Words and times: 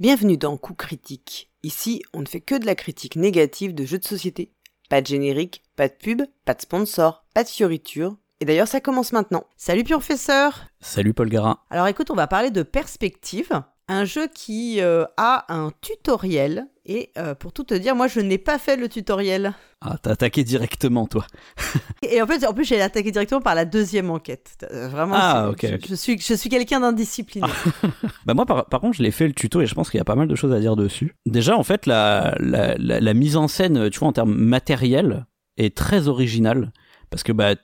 Bienvenue 0.00 0.36
dans 0.36 0.56
Coup 0.56 0.74
Critique. 0.74 1.50
Ici, 1.64 2.04
on 2.14 2.20
ne 2.20 2.26
fait 2.26 2.40
que 2.40 2.54
de 2.54 2.66
la 2.66 2.76
critique 2.76 3.16
négative 3.16 3.74
de 3.74 3.84
jeux 3.84 3.98
de 3.98 4.04
société. 4.04 4.52
Pas 4.88 5.00
de 5.00 5.08
générique, 5.08 5.64
pas 5.74 5.88
de 5.88 5.92
pub, 5.92 6.22
pas 6.44 6.54
de 6.54 6.60
sponsor, 6.60 7.24
pas 7.34 7.42
de 7.42 7.48
fioriture. 7.48 8.16
Et 8.38 8.44
d'ailleurs, 8.44 8.68
ça 8.68 8.80
commence 8.80 9.10
maintenant. 9.10 9.42
Salut 9.56 9.82
professeur 9.82 10.66
Salut 10.80 11.14
Paul 11.14 11.28
Gara. 11.28 11.64
Alors 11.68 11.88
écoute, 11.88 12.12
on 12.12 12.14
va 12.14 12.28
parler 12.28 12.52
de 12.52 12.62
perspective, 12.62 13.60
un 13.88 14.04
jeu 14.04 14.28
qui 14.32 14.80
euh, 14.80 15.04
a 15.16 15.52
un 15.52 15.70
tutoriel. 15.80 16.66
Et 16.90 17.10
euh, 17.18 17.34
pour 17.34 17.52
tout 17.52 17.64
te 17.64 17.74
dire, 17.74 17.94
moi 17.94 18.06
je 18.08 18.20
n'ai 18.20 18.38
pas 18.38 18.58
fait 18.58 18.76
le 18.76 18.88
tutoriel. 18.88 19.52
Ah, 19.80 19.96
t'as 20.02 20.12
attaqué 20.12 20.42
directement, 20.42 21.06
toi. 21.06 21.26
Et 22.02 22.20
en 22.22 22.26
fait, 22.26 22.44
en 22.46 22.52
plus, 22.54 22.64
j'ai 22.64 22.80
attaqué 22.80 23.10
directement 23.12 23.40
par 23.40 23.54
la 23.54 23.64
deuxième 23.64 24.10
enquête. 24.10 24.66
Euh, 24.72 24.88
Vraiment, 24.88 25.14
Ah, 25.16 25.50
c'est- 25.58 25.66
ok, 25.66 25.70
je, 25.70 25.74
ok. 25.76 25.86
je 25.90 25.94
suis, 25.94 26.18
je 26.18 26.34
suis 26.34 26.48
quelqu'un 26.48 26.80
d'indiscipliné. 26.80 27.46
Bah 28.26 28.34
moi, 28.34 28.44
par, 28.46 28.66
par 28.66 28.80
contre, 28.80 28.96
je 28.96 29.02
l'ai 29.02 29.10
fait 29.10 29.26
le 29.28 29.34
tuto 29.34 29.60
et 29.60 29.66
je 29.66 29.74
pense 29.74 29.90
qu'il 29.90 29.98
y 29.98 30.00
a 30.00 30.04
pas 30.04 30.16
mal 30.16 30.28
de 30.28 30.34
choses 30.34 30.52
à 30.52 30.60
dire 30.60 30.74
dessus. 30.76 31.14
Déjà, 31.26 31.56
en 31.56 31.62
fait, 31.62 31.86
la, 31.86 32.34
la, 32.40 32.74
la, 32.78 33.00
la 33.00 33.14
mise 33.14 33.36
en 33.36 33.48
scène, 33.48 33.88
tu 33.90 33.98
vois, 34.00 34.08
en 34.08 34.12
termes 34.12 34.34
matériels, 34.34 35.26
est 35.58 35.76
très 35.76 36.08
originale. 36.08 36.72
Parce 37.10 37.22
que, 37.22 37.32
bah, 37.32 37.54
tu 37.54 37.62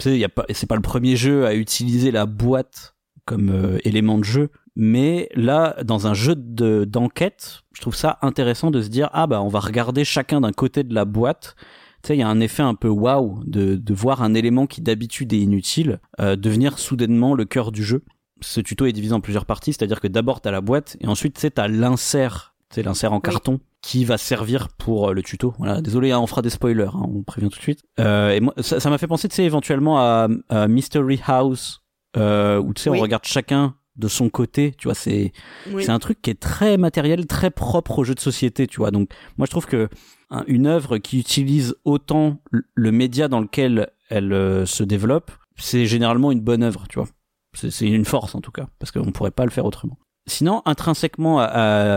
sais, 0.00 0.12
il 0.12 0.18
y 0.18 0.24
a 0.24 0.28
pas, 0.28 0.44
c'est 0.52 0.66
pas 0.68 0.76
le 0.76 0.82
premier 0.82 1.16
jeu 1.16 1.46
à 1.46 1.54
utiliser 1.54 2.10
la 2.10 2.26
boîte 2.26 2.94
comme 3.24 3.50
euh, 3.50 3.78
élément 3.84 4.18
de 4.18 4.24
jeu. 4.24 4.50
Mais 4.76 5.28
là, 5.34 5.76
dans 5.84 6.06
un 6.06 6.14
jeu 6.14 6.34
de- 6.36 6.84
d'enquête, 6.84 7.60
je 7.74 7.80
trouve 7.80 7.94
ça 7.94 8.18
intéressant 8.22 8.70
de 8.70 8.80
se 8.82 8.88
dire, 8.88 9.08
ah 9.12 9.26
bah, 9.26 9.40
on 9.42 9.48
va 9.48 9.60
regarder 9.60 10.04
chacun 10.04 10.40
d'un 10.40 10.52
côté 10.52 10.82
de 10.82 10.94
la 10.94 11.04
boîte. 11.04 11.54
Tu 12.02 12.08
sais, 12.08 12.16
il 12.16 12.20
y 12.20 12.22
a 12.22 12.28
un 12.28 12.40
effet 12.40 12.62
un 12.62 12.74
peu 12.74 12.88
waouh 12.88 13.42
de, 13.46 13.76
de 13.76 13.94
voir 13.94 14.22
un 14.22 14.34
élément 14.34 14.66
qui 14.66 14.80
d'habitude 14.82 15.32
est 15.32 15.38
inutile 15.38 16.00
euh, 16.20 16.36
devenir 16.36 16.78
soudainement 16.78 17.34
le 17.34 17.44
cœur 17.44 17.72
du 17.72 17.82
jeu. 17.84 18.02
Ce 18.40 18.60
tuto 18.60 18.84
est 18.84 18.92
divisé 18.92 19.14
en 19.14 19.20
plusieurs 19.20 19.46
parties, 19.46 19.72
c'est-à-dire 19.72 20.00
que 20.00 20.08
d'abord 20.08 20.40
t'as 20.40 20.50
la 20.50 20.60
boîte 20.60 20.96
et 21.00 21.06
ensuite 21.06 21.38
tu 21.40 21.50
t'as 21.50 21.68
l'insert, 21.68 22.54
tu 22.68 22.74
sais 22.74 22.82
l'insert 22.82 23.12
en 23.12 23.20
carton 23.20 23.60
qui 23.80 24.04
va 24.04 24.18
servir 24.18 24.68
pour 24.76 25.10
euh, 25.10 25.12
le 25.14 25.22
tuto. 25.22 25.54
Voilà, 25.58 25.80
désolé, 25.80 26.10
hein, 26.10 26.18
on 26.18 26.26
fera 26.26 26.42
des 26.42 26.50
spoilers, 26.50 26.88
hein, 26.92 27.06
on 27.14 27.22
prévient 27.22 27.48
tout 27.48 27.58
de 27.58 27.62
suite. 27.62 27.80
Euh, 28.00 28.32
et 28.32 28.40
moi, 28.40 28.52
ça 28.58 28.80
ça 28.80 28.90
m'a 28.90 28.98
fait 28.98 29.06
penser, 29.06 29.28
tu 29.28 29.36
sais, 29.36 29.44
éventuellement 29.44 29.98
à, 30.00 30.28
à 30.50 30.68
Mystery 30.68 31.20
House, 31.26 31.80
euh, 32.18 32.60
où 32.60 32.74
tu 32.74 32.82
sais 32.82 32.90
Oui. 32.90 32.98
on 32.98 33.02
regarde 33.02 33.24
chacun 33.24 33.76
de 33.96 34.08
son 34.08 34.28
côté, 34.28 34.72
tu 34.76 34.88
vois, 34.88 34.94
c'est 34.94 35.32
Oui. 35.72 35.84
c'est 35.84 35.92
un 35.92 35.98
truc 36.00 36.20
qui 36.20 36.30
est 36.30 36.40
très 36.40 36.76
matériel, 36.76 37.26
très 37.26 37.50
propre 37.50 38.00
au 38.00 38.04
jeu 38.04 38.14
de 38.14 38.20
société, 38.20 38.66
tu 38.66 38.78
vois. 38.78 38.90
Donc, 38.90 39.08
moi, 39.38 39.46
je 39.46 39.50
trouve 39.50 39.66
que 39.66 39.88
un- 40.30 40.44
une 40.48 40.66
œuvre 40.66 40.98
qui 40.98 41.20
utilise 41.20 41.76
autant 41.84 42.38
le- 42.50 42.90
média 42.90 43.28
dans 43.28 43.40
lequel 43.40 43.88
elle 44.10 44.32
euh, 44.32 44.66
se 44.66 44.82
développe, 44.82 45.30
c'est 45.56 45.86
généralement 45.86 46.32
une 46.32 46.40
bonne 46.40 46.62
œuvre, 46.64 46.84
tu 46.88 46.98
vois. 46.98 47.08
C'est 47.54 47.86
une 47.86 48.04
force, 48.04 48.34
en 48.34 48.40
tout 48.40 48.50
cas, 48.50 48.66
parce 48.80 48.90
qu'on 48.90 49.12
pourrait 49.12 49.30
pas 49.30 49.44
le 49.44 49.50
faire 49.52 49.64
autrement. 49.64 49.96
Sinon, 50.26 50.62
intrinsèquement 50.64 51.38
à- 51.38 51.44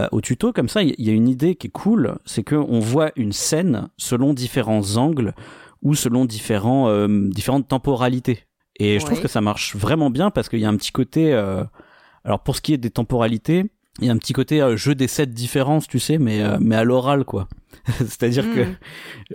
à- 0.04 0.14
au 0.14 0.22
tuto, 0.22 0.54
comme 0.54 0.70
ça, 0.70 0.84
il 0.84 0.94
y 1.04 1.10
a 1.10 1.14
une 1.14 1.28
idée 1.28 1.56
qui 1.56 1.68
est 1.68 1.72
cool, 1.72 2.18
c'est 2.26 2.44
qu'on 2.44 2.80
voit 2.80 3.12
une 3.16 3.32
scène 3.32 3.88
selon 3.98 4.36
différents 4.36 4.98
angles 4.98 5.34
ou 5.82 5.96
selon 5.96 6.26
différents, 6.26 6.90
euh, 6.90 7.08
différentes 7.30 7.68
temporalités. 7.68 8.44
Et 8.80 9.00
je 9.00 9.06
trouve 9.06 9.22
que 9.22 9.28
ça 9.28 9.42
marche 9.42 9.76
vraiment 9.76 10.12
bien 10.12 10.30
parce 10.30 10.50
qu'il 10.50 10.60
y 10.60 10.66
a 10.66 10.70
un 10.70 10.76
petit 10.78 10.92
côté... 10.92 11.34
euh, 11.34 11.64
alors 12.28 12.42
pour 12.42 12.56
ce 12.56 12.62
qui 12.62 12.74
est 12.74 12.78
des 12.78 12.92
temporalités, 12.92 13.66
il 14.00 14.06
y 14.06 14.10
a 14.10 14.14
un 14.14 14.18
petit 14.18 14.34
côté 14.34 14.62
euh, 14.62 14.78
jeu 14.78 14.94
des 14.94 15.08
sept 15.08 15.34
différences, 15.34 15.88
tu 15.88 15.98
sais, 15.98 16.20
mais 16.20 16.42
euh, 16.44 16.58
mais 16.60 16.76
à 16.76 16.84
l'oral 16.84 17.24
quoi. 17.26 17.48
C'est-à-dire 17.98 18.44
que 18.54 18.62
Mm. 18.66 18.76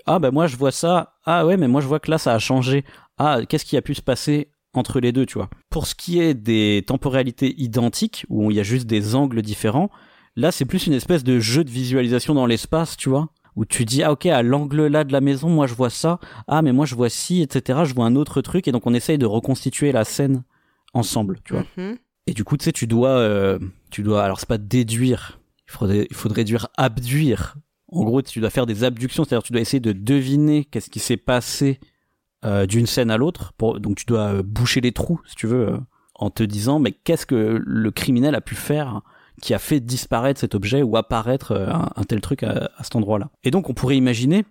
ah 0.06 0.18
ben 0.18 0.30
moi 0.30 0.46
je 0.46 0.56
vois 0.56 0.70
ça, 0.70 1.14
ah 1.24 1.44
ouais 1.46 1.56
mais 1.56 1.68
moi 1.68 1.80
je 1.80 1.88
vois 1.88 1.98
que 2.00 2.10
là 2.10 2.18
ça 2.18 2.34
a 2.34 2.38
changé. 2.38 2.84
Ah 3.18 3.40
qu'est-ce 3.48 3.64
qui 3.64 3.76
a 3.76 3.82
pu 3.82 3.94
se 3.94 4.02
passer 4.02 4.48
entre 4.74 5.00
les 5.00 5.10
deux, 5.12 5.26
tu 5.26 5.34
vois. 5.38 5.50
Pour 5.70 5.86
ce 5.86 5.94
qui 5.94 6.20
est 6.20 6.34
des 6.34 6.84
temporalités 6.86 7.54
identiques 7.60 8.24
où 8.28 8.50
il 8.50 8.56
y 8.56 8.60
a 8.60 8.62
juste 8.62 8.86
des 8.86 9.14
angles 9.14 9.42
différents, 9.42 9.90
là 10.36 10.52
c'est 10.52 10.64
plus 10.64 10.86
une 10.86 10.92
espèce 10.94 11.24
de 11.24 11.40
jeu 11.40 11.64
de 11.64 11.70
visualisation 11.70 12.34
dans 12.34 12.46
l'espace, 12.46 12.96
tu 12.96 13.08
vois. 13.08 13.28
Où 13.54 13.66
tu 13.66 13.84
dis, 13.84 14.02
ah 14.02 14.12
ok, 14.12 14.24
à 14.26 14.42
l'angle 14.42 14.86
là 14.86 15.04
de 15.04 15.12
la 15.12 15.20
maison, 15.20 15.50
moi 15.50 15.66
je 15.66 15.74
vois 15.74 15.90
ça, 15.90 16.18
ah 16.48 16.62
mais 16.62 16.72
moi 16.72 16.86
je 16.86 16.94
vois 16.94 17.10
ci, 17.10 17.42
etc. 17.42 17.80
Je 17.84 17.92
vois 17.94 18.06
un 18.06 18.16
autre 18.16 18.40
truc, 18.40 18.66
et 18.66 18.72
donc 18.72 18.86
on 18.86 18.94
essaye 18.94 19.18
de 19.18 19.26
reconstituer 19.26 19.92
la 19.92 20.04
scène 20.04 20.42
ensemble, 20.94 21.38
tu 21.44 21.52
vois. 21.52 21.64
Mhm. 21.76 21.96
Et 22.26 22.34
du 22.34 22.44
coup, 22.44 22.56
tu 22.56 22.64
sais, 22.64 22.72
tu 22.72 22.86
dois, 22.86 23.10
euh, 23.10 23.58
tu 23.90 24.02
dois, 24.02 24.22
alors 24.22 24.38
c'est 24.38 24.48
pas 24.48 24.58
déduire, 24.58 25.40
il 25.66 25.72
faudrait, 25.72 26.06
il 26.08 26.16
faudrait 26.16 26.44
dire 26.44 26.68
abduire. 26.76 27.56
En 27.88 28.04
gros, 28.04 28.22
tu 28.22 28.40
dois 28.40 28.50
faire 28.50 28.64
des 28.64 28.84
abductions, 28.84 29.24
c'est-à-dire 29.24 29.42
tu 29.42 29.52
dois 29.52 29.60
essayer 29.60 29.80
de 29.80 29.92
deviner 29.92 30.64
qu'est-ce 30.64 30.88
qui 30.88 31.00
s'est 31.00 31.16
passé 31.16 31.80
euh, 32.44 32.64
d'une 32.64 32.86
scène 32.86 33.10
à 33.10 33.16
l'autre. 33.16 33.52
Donc 33.58 33.96
tu 33.96 34.06
dois 34.06 34.34
euh, 34.34 34.42
boucher 34.42 34.80
les 34.80 34.92
trous, 34.92 35.20
si 35.26 35.34
tu 35.34 35.46
veux, 35.46 35.68
euh, 35.68 35.78
en 36.14 36.30
te 36.30 36.42
disant, 36.42 36.78
mais 36.78 36.92
qu'est-ce 36.92 37.26
que 37.26 37.60
le 37.60 37.90
criminel 37.90 38.34
a 38.34 38.40
pu 38.40 38.54
faire 38.54 39.02
qui 39.40 39.52
a 39.52 39.58
fait 39.58 39.80
disparaître 39.80 40.38
cet 40.38 40.54
objet 40.54 40.82
ou 40.82 40.96
apparaître 40.96 41.52
euh, 41.52 41.68
un, 41.70 41.90
un 41.96 42.04
tel 42.04 42.20
truc 42.20 42.44
à, 42.44 42.70
à 42.76 42.84
cet 42.84 42.94
endroit-là. 42.94 43.30
Et 43.42 43.50
donc 43.50 43.68
on 43.68 43.74
pourrait 43.74 43.96
imaginer 43.96 44.44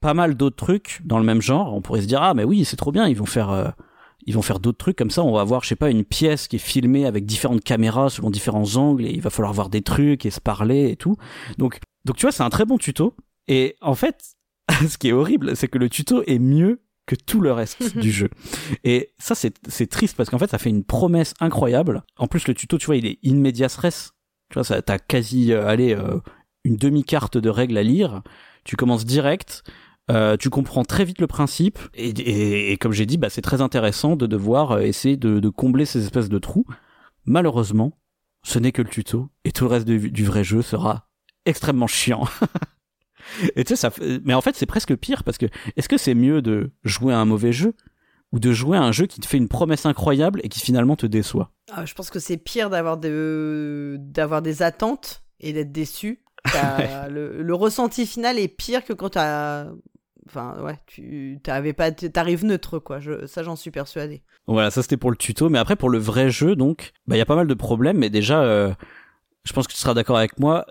pas 0.00 0.12
mal 0.12 0.34
d'autres 0.34 0.56
trucs 0.56 1.00
dans 1.04 1.18
le 1.18 1.24
même 1.24 1.40
genre. 1.40 1.74
On 1.74 1.80
pourrait 1.80 2.02
se 2.02 2.06
dire, 2.06 2.22
ah 2.22 2.34
mais 2.34 2.44
oui, 2.44 2.66
c'est 2.66 2.76
trop 2.76 2.92
bien, 2.92 3.08
ils 3.08 3.16
vont 3.16 3.24
faire... 3.26 3.74
ils 4.26 4.34
vont 4.34 4.42
faire 4.42 4.60
d'autres 4.60 4.78
trucs 4.78 4.96
comme 4.96 5.10
ça. 5.10 5.22
On 5.22 5.32
va 5.32 5.40
avoir, 5.40 5.62
je 5.62 5.68
sais 5.68 5.76
pas, 5.76 5.90
une 5.90 6.04
pièce 6.04 6.48
qui 6.48 6.56
est 6.56 6.60
filmée 6.60 7.06
avec 7.06 7.26
différentes 7.26 7.62
caméras 7.62 8.10
selon 8.10 8.30
différents 8.30 8.76
angles 8.76 9.06
et 9.06 9.10
il 9.10 9.20
va 9.20 9.30
falloir 9.30 9.52
voir 9.52 9.68
des 9.68 9.82
trucs 9.82 10.26
et 10.26 10.30
se 10.30 10.40
parler 10.40 10.90
et 10.90 10.96
tout. 10.96 11.16
Donc, 11.58 11.80
donc 12.04 12.16
tu 12.16 12.22
vois, 12.22 12.32
c'est 12.32 12.42
un 12.42 12.50
très 12.50 12.64
bon 12.64 12.78
tuto. 12.78 13.14
Et 13.48 13.76
en 13.80 13.94
fait, 13.94 14.34
ce 14.88 14.98
qui 14.98 15.08
est 15.08 15.12
horrible, 15.12 15.56
c'est 15.56 15.68
que 15.68 15.78
le 15.78 15.88
tuto 15.88 16.22
est 16.26 16.38
mieux 16.38 16.80
que 17.06 17.14
tout 17.14 17.40
le 17.40 17.52
reste 17.52 17.98
du 17.98 18.10
jeu. 18.10 18.30
Et 18.82 19.12
ça, 19.18 19.34
c'est, 19.34 19.54
c'est 19.68 19.88
triste 19.88 20.16
parce 20.16 20.30
qu'en 20.30 20.38
fait, 20.38 20.50
ça 20.50 20.58
fait 20.58 20.70
une 20.70 20.84
promesse 20.84 21.34
incroyable. 21.40 22.02
En 22.16 22.26
plus, 22.26 22.46
le 22.48 22.54
tuto, 22.54 22.78
tu 22.78 22.86
vois, 22.86 22.96
il 22.96 23.06
est 23.06 23.18
in 23.24 23.36
medias 23.36 23.76
res. 23.78 24.14
Tu 24.50 24.60
vois, 24.60 24.82
t'as 24.82 24.98
quasi, 24.98 25.52
euh, 25.52 25.66
allez, 25.66 25.94
euh, 25.94 26.18
une 26.64 26.76
demi-carte 26.76 27.38
de 27.38 27.48
règles 27.48 27.76
à 27.78 27.82
lire. 27.82 28.22
Tu 28.64 28.76
commences 28.76 29.04
direct. 29.04 29.62
Euh, 30.10 30.36
tu 30.36 30.50
comprends 30.50 30.84
très 30.84 31.04
vite 31.04 31.18
le 31.20 31.26
principe 31.26 31.78
et, 31.94 32.10
et- 32.10 32.72
et 32.72 32.76
comme 32.76 32.92
j'ai 32.92 33.06
dit, 33.06 33.16
bah, 33.16 33.30
c'est 33.30 33.40
très 33.40 33.60
intéressant 33.62 34.16
de 34.16 34.26
devoir 34.26 34.72
euh, 34.72 34.80
essayer 34.80 35.16
de, 35.16 35.40
de 35.40 35.48
combler 35.48 35.86
ces 35.86 36.02
espèces 36.04 36.28
de 36.28 36.38
trous. 36.38 36.66
Malheureusement, 37.24 37.98
ce 38.42 38.58
n'est 38.58 38.72
que 38.72 38.82
le 38.82 38.88
tuto 38.88 39.30
et 39.44 39.52
tout 39.52 39.64
le 39.64 39.70
reste 39.70 39.86
du, 39.86 40.10
du 40.10 40.24
vrai 40.24 40.44
jeu 40.44 40.60
sera 40.60 41.08
extrêmement 41.46 41.86
chiant. 41.86 42.24
et 43.56 43.64
tu 43.64 43.74
sais, 43.74 43.76
ça, 43.76 43.90
mais 44.24 44.34
en 44.34 44.40
fait, 44.42 44.54
c'est 44.56 44.66
presque 44.66 44.94
pire 44.94 45.24
parce 45.24 45.38
que 45.38 45.46
est-ce 45.76 45.88
que 45.88 45.96
c'est 45.96 46.14
mieux 46.14 46.42
de 46.42 46.70
jouer 46.84 47.14
à 47.14 47.18
un 47.18 47.24
mauvais 47.24 47.52
jeu 47.52 47.74
ou 48.32 48.38
de 48.40 48.52
jouer 48.52 48.76
à 48.76 48.82
un 48.82 48.92
jeu 48.92 49.06
qui 49.06 49.20
te 49.20 49.26
fait 49.26 49.38
une 49.38 49.48
promesse 49.48 49.86
incroyable 49.86 50.40
et 50.44 50.48
qui 50.50 50.60
finalement 50.60 50.96
te 50.96 51.06
déçoit? 51.06 51.50
Ah, 51.72 51.86
je 51.86 51.94
pense 51.94 52.10
que 52.10 52.18
c'est 52.18 52.36
pire 52.36 52.68
d'avoir 52.68 52.98
de... 52.98 53.96
d'avoir 54.00 54.42
des 54.42 54.62
attentes 54.62 55.22
et 55.40 55.54
d'être 55.54 55.72
déçu. 55.72 56.20
Le, 57.08 57.42
le 57.42 57.54
ressenti 57.54 58.04
final 58.06 58.38
est 58.38 58.48
pire 58.48 58.84
que 58.84 58.92
quand 58.92 59.08
t'as. 59.10 59.66
Enfin, 60.26 60.56
ouais, 60.62 60.78
tu 60.86 61.38
t'avais 61.42 61.72
pas, 61.72 61.92
t'arrives 61.92 62.44
neutre, 62.44 62.78
quoi. 62.78 62.98
Je, 62.98 63.26
ça, 63.26 63.42
j'en 63.42 63.56
suis 63.56 63.70
persuadé. 63.70 64.22
Voilà, 64.46 64.70
ça 64.70 64.82
c'était 64.82 64.96
pour 64.96 65.10
le 65.10 65.16
tuto, 65.16 65.48
mais 65.48 65.58
après 65.58 65.76
pour 65.76 65.90
le 65.90 65.98
vrai 65.98 66.30
jeu, 66.30 66.56
donc, 66.56 66.92
bah 67.06 67.16
il 67.16 67.18
y 67.18 67.22
a 67.22 67.26
pas 67.26 67.36
mal 67.36 67.46
de 67.46 67.54
problèmes, 67.54 67.98
mais 67.98 68.10
déjà, 68.10 68.42
euh, 68.42 68.72
je 69.44 69.52
pense 69.52 69.66
que 69.66 69.72
tu 69.72 69.78
seras 69.78 69.94
d'accord 69.94 70.18
avec 70.18 70.38
moi. 70.38 70.66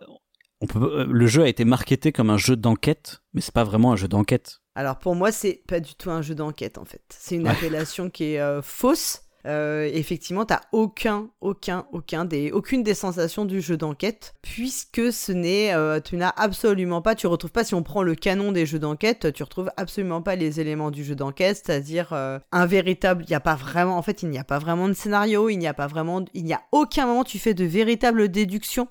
On 0.62 0.66
peut, 0.66 0.80
euh, 0.80 1.06
le 1.10 1.28
jeu 1.28 1.44
a 1.44 1.48
été 1.48 1.66
marketé 1.66 2.12
comme 2.12 2.30
un 2.30 2.38
jeu 2.38 2.56
d'enquête, 2.56 3.22
mais 3.34 3.42
c'est 3.42 3.54
pas 3.54 3.64
vraiment 3.64 3.92
un 3.92 3.96
jeu 3.96 4.08
d'enquête. 4.08 4.62
Alors 4.76 4.98
pour 4.98 5.16
moi, 5.16 5.32
c'est 5.32 5.62
pas 5.68 5.80
du 5.80 5.96
tout 5.96 6.10
un 6.10 6.22
jeu 6.22 6.36
d'enquête 6.36 6.78
en 6.78 6.86
fait. 6.86 7.04
C'est 7.10 7.36
une 7.36 7.48
appellation 7.48 8.10
qui 8.10 8.34
est 8.34 8.40
euh, 8.40 8.62
fausse. 8.62 9.22
Euh, 9.46 9.90
effectivement, 9.94 10.46
t'as 10.46 10.62
aucun, 10.72 11.30
aucun, 11.42 11.86
aucun 11.92 12.24
des, 12.24 12.52
aucune 12.52 12.82
des 12.82 12.94
sensations 12.94 13.44
du 13.46 13.62
jeu 13.62 13.76
d'enquête, 13.76 14.36
puisque 14.42 15.12
ce 15.12 15.32
n'est, 15.32 15.74
euh, 15.74 16.00
tu 16.00 16.16
n'as 16.16 16.34
absolument 16.36 17.02
pas, 17.02 17.14
tu 17.16 17.28
retrouves 17.28 17.52
pas. 17.52 17.64
Si 17.64 17.76
on 17.76 17.84
prend 17.84 18.04
le 18.04 18.16
canon 18.16 18.52
des 18.52 18.66
jeux 18.66 18.80
d'enquête, 18.80 19.34
tu 19.34 19.44
retrouves 19.44 19.70
absolument 19.76 20.22
pas 20.22 20.36
les 20.36 20.62
éléments 20.62 20.92
du 20.92 21.04
jeu 21.04 21.16
d'enquête, 21.16 21.62
c'est-à-dire 21.64 22.14
euh, 22.14 22.40
un 22.52 22.66
véritable. 22.66 23.24
Il 23.28 23.30
n'y 23.30 23.36
a 23.36 23.42
pas 23.42 23.56
vraiment, 23.56 23.98
en 23.98 24.02
fait, 24.02 24.24
il 24.24 24.30
n'y 24.30 24.40
a 24.40 24.46
pas 24.46 24.60
vraiment 24.60 24.88
de 24.88 24.94
scénario, 24.94 25.50
il 25.50 25.58
n'y 25.58 25.68
a 25.68 25.74
pas 25.74 25.88
vraiment, 25.88 26.24
il 26.34 26.46
n'y 26.46 26.54
a 26.54 26.62
aucun 26.72 27.06
moment 27.06 27.24
tu 27.24 27.40
fais 27.40 27.54
de 27.54 27.66
véritables 27.66 28.30
déductions. 28.30 28.88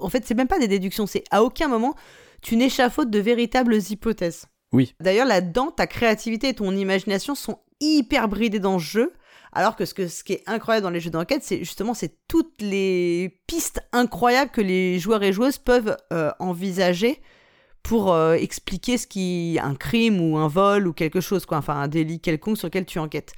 En 0.00 0.08
fait, 0.08 0.24
c'est 0.24 0.34
même 0.34 0.48
pas 0.48 0.58
des 0.58 0.68
déductions, 0.68 1.06
c'est 1.06 1.24
à 1.30 1.42
aucun 1.42 1.68
moment 1.68 1.94
tu 2.42 2.56
n'échafaudes 2.56 3.10
de 3.10 3.18
véritables 3.18 3.76
hypothèses. 3.76 4.46
Oui. 4.72 4.94
D'ailleurs, 5.00 5.26
là-dedans, 5.26 5.70
ta 5.70 5.86
créativité 5.86 6.48
et 6.48 6.54
ton 6.54 6.74
imagination 6.74 7.34
sont 7.34 7.58
hyper 7.80 8.28
bridées 8.28 8.60
dans 8.60 8.78
ce 8.78 8.84
jeu. 8.84 9.12
Alors 9.52 9.76
que 9.76 9.84
ce, 9.84 9.94
que 9.94 10.08
ce 10.08 10.22
qui 10.22 10.34
est 10.34 10.42
incroyable 10.46 10.84
dans 10.84 10.90
les 10.90 11.00
jeux 11.00 11.10
d'enquête, 11.10 11.42
c'est 11.42 11.58
justement 11.58 11.94
c'est 11.94 12.16
toutes 12.28 12.60
les 12.60 13.40
pistes 13.46 13.82
incroyables 13.92 14.50
que 14.50 14.60
les 14.60 14.98
joueurs 14.98 15.22
et 15.22 15.32
joueuses 15.32 15.58
peuvent 15.58 15.96
euh, 16.12 16.30
envisager 16.38 17.20
pour 17.82 18.12
euh, 18.12 18.34
expliquer 18.34 18.98
ce 18.98 19.06
qui 19.06 19.58
un 19.62 19.74
crime 19.74 20.20
ou 20.20 20.36
un 20.36 20.48
vol 20.48 20.86
ou 20.86 20.92
quelque 20.92 21.20
chose 21.20 21.46
quoi, 21.46 21.58
enfin 21.58 21.80
un 21.80 21.88
délit 21.88 22.20
quelconque 22.20 22.58
sur 22.58 22.68
lequel 22.68 22.84
tu 22.84 22.98
enquêtes. 22.98 23.32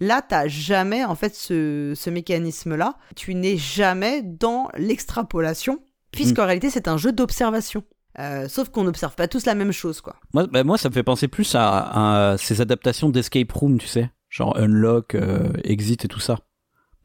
Là, 0.00 0.22
t'as 0.26 0.48
jamais 0.48 1.04
en 1.04 1.14
fait 1.14 1.34
ce, 1.34 1.92
ce 1.96 2.08
mécanisme-là. 2.08 2.96
Tu 3.16 3.34
n'es 3.34 3.56
jamais 3.56 4.22
dans 4.22 4.68
l'extrapolation, 4.76 5.80
puisqu'en 6.12 6.44
réalité 6.46 6.70
c'est 6.70 6.88
un 6.88 6.96
jeu 6.96 7.12
d'observation. 7.12 7.82
Euh, 8.18 8.48
sauf 8.48 8.70
qu'on 8.70 8.84
n'observe 8.84 9.14
pas 9.14 9.28
tous 9.28 9.46
la 9.46 9.54
même 9.54 9.70
chose, 9.70 10.00
quoi. 10.00 10.16
Moi, 10.34 10.46
bah, 10.48 10.64
moi, 10.64 10.76
ça 10.76 10.88
me 10.88 10.94
fait 10.94 11.04
penser 11.04 11.28
plus 11.28 11.54
à, 11.54 12.32
à 12.32 12.38
ces 12.38 12.60
adaptations 12.60 13.10
d'escape 13.10 13.52
room, 13.52 13.78
tu 13.78 13.86
sais, 13.86 14.10
genre 14.28 14.56
Unlock, 14.56 15.14
euh, 15.14 15.52
Exit 15.64 16.04
et 16.04 16.08
tout 16.08 16.20
ça. 16.20 16.38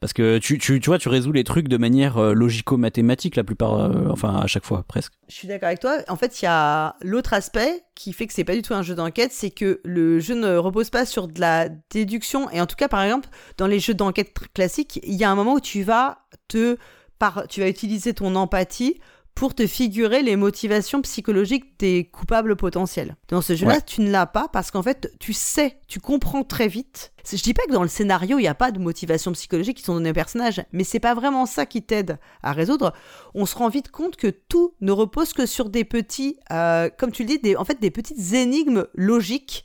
Parce 0.04 0.12
que 0.12 0.36
tu, 0.36 0.58
tu, 0.58 0.80
tu 0.80 0.90
vois, 0.90 0.98
tu 0.98 1.08
résous 1.08 1.32
les 1.32 1.44
trucs 1.44 1.66
de 1.66 1.78
manière 1.78 2.18
euh, 2.18 2.34
logico-mathématique 2.34 3.36
la 3.36 3.44
plupart, 3.44 3.80
euh, 3.80 4.08
enfin 4.10 4.36
à 4.36 4.46
chaque 4.46 4.66
fois 4.66 4.84
presque. 4.86 5.14
Je 5.28 5.34
suis 5.34 5.48
d'accord 5.48 5.68
avec 5.68 5.80
toi. 5.80 5.96
En 6.08 6.16
fait, 6.16 6.42
il 6.42 6.44
y 6.44 6.48
a 6.48 6.96
l'autre 7.00 7.32
aspect 7.32 7.84
qui 7.94 8.12
fait 8.12 8.26
que 8.26 8.34
c'est 8.34 8.44
pas 8.44 8.54
du 8.54 8.60
tout 8.60 8.74
un 8.74 8.82
jeu 8.82 8.94
d'enquête, 8.94 9.32
c'est 9.32 9.50
que 9.50 9.80
le 9.82 10.20
jeu 10.20 10.34
ne 10.34 10.56
repose 10.56 10.90
pas 10.90 11.06
sur 11.06 11.26
de 11.26 11.40
la 11.40 11.70
déduction. 11.90 12.50
Et 12.50 12.60
en 12.60 12.66
tout 12.66 12.76
cas, 12.76 12.88
par 12.88 13.02
exemple, 13.02 13.30
dans 13.56 13.66
les 13.66 13.80
jeux 13.80 13.94
d'enquête 13.94 14.34
classiques, 14.52 15.00
il 15.04 15.14
y 15.14 15.24
a 15.24 15.30
un 15.30 15.34
moment 15.34 15.54
où 15.54 15.60
tu 15.60 15.82
vas 15.84 16.18
te, 16.48 16.76
par, 17.18 17.48
tu 17.48 17.60
vas 17.60 17.68
utiliser 17.70 18.12
ton 18.12 18.34
empathie 18.36 19.00
pour 19.34 19.54
te 19.54 19.66
figurer 19.66 20.22
les 20.22 20.36
motivations 20.36 21.02
psychologiques 21.02 21.78
des 21.80 22.04
coupables 22.04 22.54
potentiels. 22.54 23.16
Dans 23.28 23.40
ce 23.42 23.56
jeu-là, 23.56 23.74
Ouais. 23.74 23.80
tu 23.84 24.00
ne 24.00 24.10
l'as 24.10 24.26
pas 24.26 24.46
parce 24.52 24.70
qu'en 24.70 24.82
fait, 24.82 25.12
tu 25.18 25.32
sais, 25.32 25.78
tu 25.88 25.98
comprends 25.98 26.44
très 26.44 26.68
vite. 26.68 27.12
Je 27.28 27.42
dis 27.42 27.52
pas 27.54 27.64
que 27.66 27.72
dans 27.72 27.82
le 27.82 27.88
scénario, 27.88 28.38
il 28.38 28.42
n'y 28.42 28.48
a 28.48 28.54
pas 28.54 28.70
de 28.70 28.78
motivation 28.78 29.32
psychologique 29.32 29.78
qui 29.78 29.82
sont 29.82 29.94
données 29.94 30.10
au 30.10 30.14
personnage, 30.14 30.62
mais 30.72 30.84
c'est 30.84 31.00
pas 31.00 31.14
vraiment 31.14 31.46
ça 31.46 31.66
qui 31.66 31.82
t'aide 31.82 32.18
à 32.44 32.52
résoudre. 32.52 32.92
On 33.34 33.44
se 33.44 33.56
rend 33.56 33.68
vite 33.68 33.90
compte 33.90 34.14
que 34.16 34.28
tout 34.28 34.74
ne 34.80 34.92
repose 34.92 35.32
que 35.32 35.46
sur 35.46 35.68
des 35.68 35.84
petits, 35.84 36.36
euh, 36.52 36.88
comme 36.96 37.10
tu 37.10 37.22
le 37.24 37.28
dis, 37.30 37.38
des, 37.40 37.56
en 37.56 37.64
fait, 37.64 37.80
des 37.80 37.90
petites 37.90 38.34
énigmes 38.34 38.86
logiques 38.94 39.64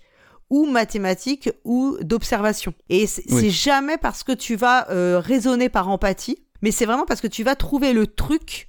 ou 0.50 0.66
mathématiques 0.66 1.52
ou 1.64 1.96
d'observation. 2.02 2.74
Et 2.90 3.06
c'est 3.06 3.24
Oui. 3.32 3.42
c'est 3.42 3.50
jamais 3.52 3.98
parce 4.00 4.24
que 4.24 4.32
tu 4.32 4.56
vas 4.56 4.90
euh, 4.90 5.20
raisonner 5.20 5.70
par 5.70 5.90
empathie, 5.90 6.40
mais 6.64 6.72
c'est 6.72 6.86
vraiment 6.88 7.06
parce 7.06 7.22
que 7.22 7.28
tu 7.28 7.44
vas 7.44 7.56
trouver 7.56 7.94
le 7.94 8.08
truc 8.08 8.66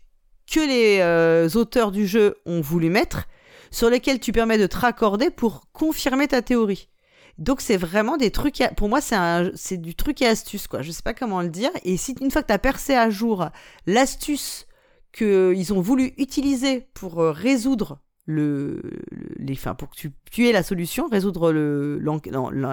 que 0.53 0.61
les 0.61 0.99
euh, 1.01 1.49
auteurs 1.55 1.93
du 1.93 2.07
jeu 2.07 2.37
ont 2.47 2.61
voulu 2.61 2.91
mettre, 2.91 3.27
sur 3.71 3.89
lesquels 3.89 4.19
tu 4.19 4.33
permets 4.33 4.59
de 4.59 4.67
te 4.67 4.77
raccorder 4.77 5.31
pour 5.31 5.71
confirmer 5.73 6.27
ta 6.27 6.43
théorie. 6.43 6.89
Donc 7.39 7.61
c'est 7.61 7.77
vraiment 7.77 8.17
des 8.17 8.31
trucs, 8.31 8.63
pour 8.77 8.89
moi 8.89 9.01
c'est 9.01 9.77
du 9.79 9.95
truc 9.95 10.21
et 10.21 10.27
astuce 10.27 10.67
quoi, 10.67 10.83
je 10.83 10.91
sais 10.91 11.03
pas 11.03 11.15
comment 11.15 11.41
le 11.41 11.49
dire. 11.49 11.71
Et 11.85 11.97
si 11.97 12.15
une 12.21 12.31
fois 12.31 12.43
que 12.43 12.49
tu 12.49 12.53
as 12.53 12.59
percé 12.59 12.95
à 12.95 13.09
jour 13.09 13.49
l'astuce 13.87 14.67
qu'ils 15.13 15.73
ont 15.73 15.81
voulu 15.81 16.13
utiliser 16.19 16.89
pour 16.95 17.21
euh, 17.21 17.31
résoudre 17.31 18.01
le, 18.27 18.83
le- 19.11 19.35
les, 19.39 19.55
enfin, 19.55 19.75
pour 19.75 19.91
que 19.91 19.97
tu, 19.97 20.13
tu 20.31 20.49
aies 20.49 20.53
la 20.53 20.63
solution, 20.63 21.09
résoudre 21.09 21.51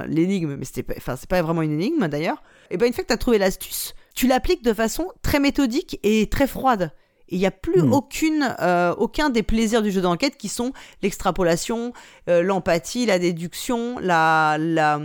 l'énigme, 0.07 0.55
mais 0.55 0.65
c'était 0.65 0.83
pas, 0.83 1.15
c'est 1.15 1.29
pas 1.29 1.41
vraiment 1.41 1.61
une 1.61 1.71
énigme 1.71 2.07
d'ailleurs, 2.07 2.43
et 2.69 2.77
ben 2.77 2.87
une 2.87 2.93
fois 2.93 3.03
que 3.03 3.07
tu 3.09 3.13
as 3.13 3.17
trouvé 3.17 3.37
l'astuce, 3.37 3.93
tu 4.15 4.27
l'appliques 4.27 4.63
de 4.63 4.73
façon 4.73 5.11
très 5.21 5.39
méthodique 5.39 5.99
et 6.03 6.27
très 6.27 6.47
froide. 6.47 6.91
Et 7.29 7.35
il 7.35 7.39
n'y 7.39 7.45
a 7.45 7.51
plus 7.51 7.81
Hmm. 7.81 7.93
aucune, 7.93 8.55
euh, 8.61 8.93
aucun 8.97 9.29
des 9.29 9.43
plaisirs 9.43 9.81
du 9.81 9.91
jeu 9.91 10.01
d'enquête 10.01 10.37
qui 10.37 10.47
sont 10.49 10.71
l'extrapolation, 11.01 11.91
euh, 12.29 12.41
l'empathie, 12.41 13.05
la 13.05 13.19
déduction, 13.19 13.99
la, 13.99 14.57
la, 14.59 14.99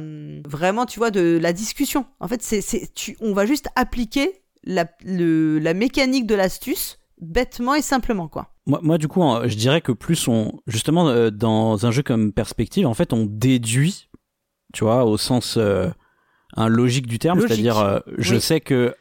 vraiment, 0.46 0.86
tu 0.86 0.98
vois, 1.00 1.10
de 1.10 1.38
la 1.40 1.52
discussion. 1.52 2.04
En 2.20 2.28
fait, 2.28 2.42
c'est, 2.42 2.60
c'est, 2.60 2.92
tu, 2.94 3.16
on 3.20 3.32
va 3.32 3.46
juste 3.46 3.68
appliquer 3.74 4.42
la, 4.64 4.86
le, 5.04 5.58
la 5.58 5.74
mécanique 5.74 6.26
de 6.26 6.34
l'astuce 6.36 6.98
bêtement 7.20 7.74
et 7.74 7.82
simplement, 7.82 8.28
quoi. 8.28 8.48
Moi, 8.66 8.78
moi, 8.82 8.98
du 8.98 9.08
coup, 9.08 9.22
je 9.44 9.54
dirais 9.56 9.80
que 9.80 9.90
plus 9.92 10.28
on, 10.28 10.60
justement, 10.68 11.08
euh, 11.08 11.30
dans 11.30 11.86
un 11.86 11.90
jeu 11.90 12.02
comme 12.02 12.32
Perspective, 12.32 12.86
en 12.86 12.94
fait, 12.94 13.12
on 13.12 13.26
déduit, 13.26 14.08
tu 14.72 14.84
vois, 14.84 15.04
au 15.04 15.16
sens 15.16 15.58
un 16.56 16.68
logique 16.68 17.06
du 17.06 17.18
terme, 17.18 17.38
Logique. 17.40 17.54
c'est-à-dire, 17.54 18.02
je 18.18 18.34
Oui. 18.36 18.40
sais 18.40 18.60
que 18.60 18.94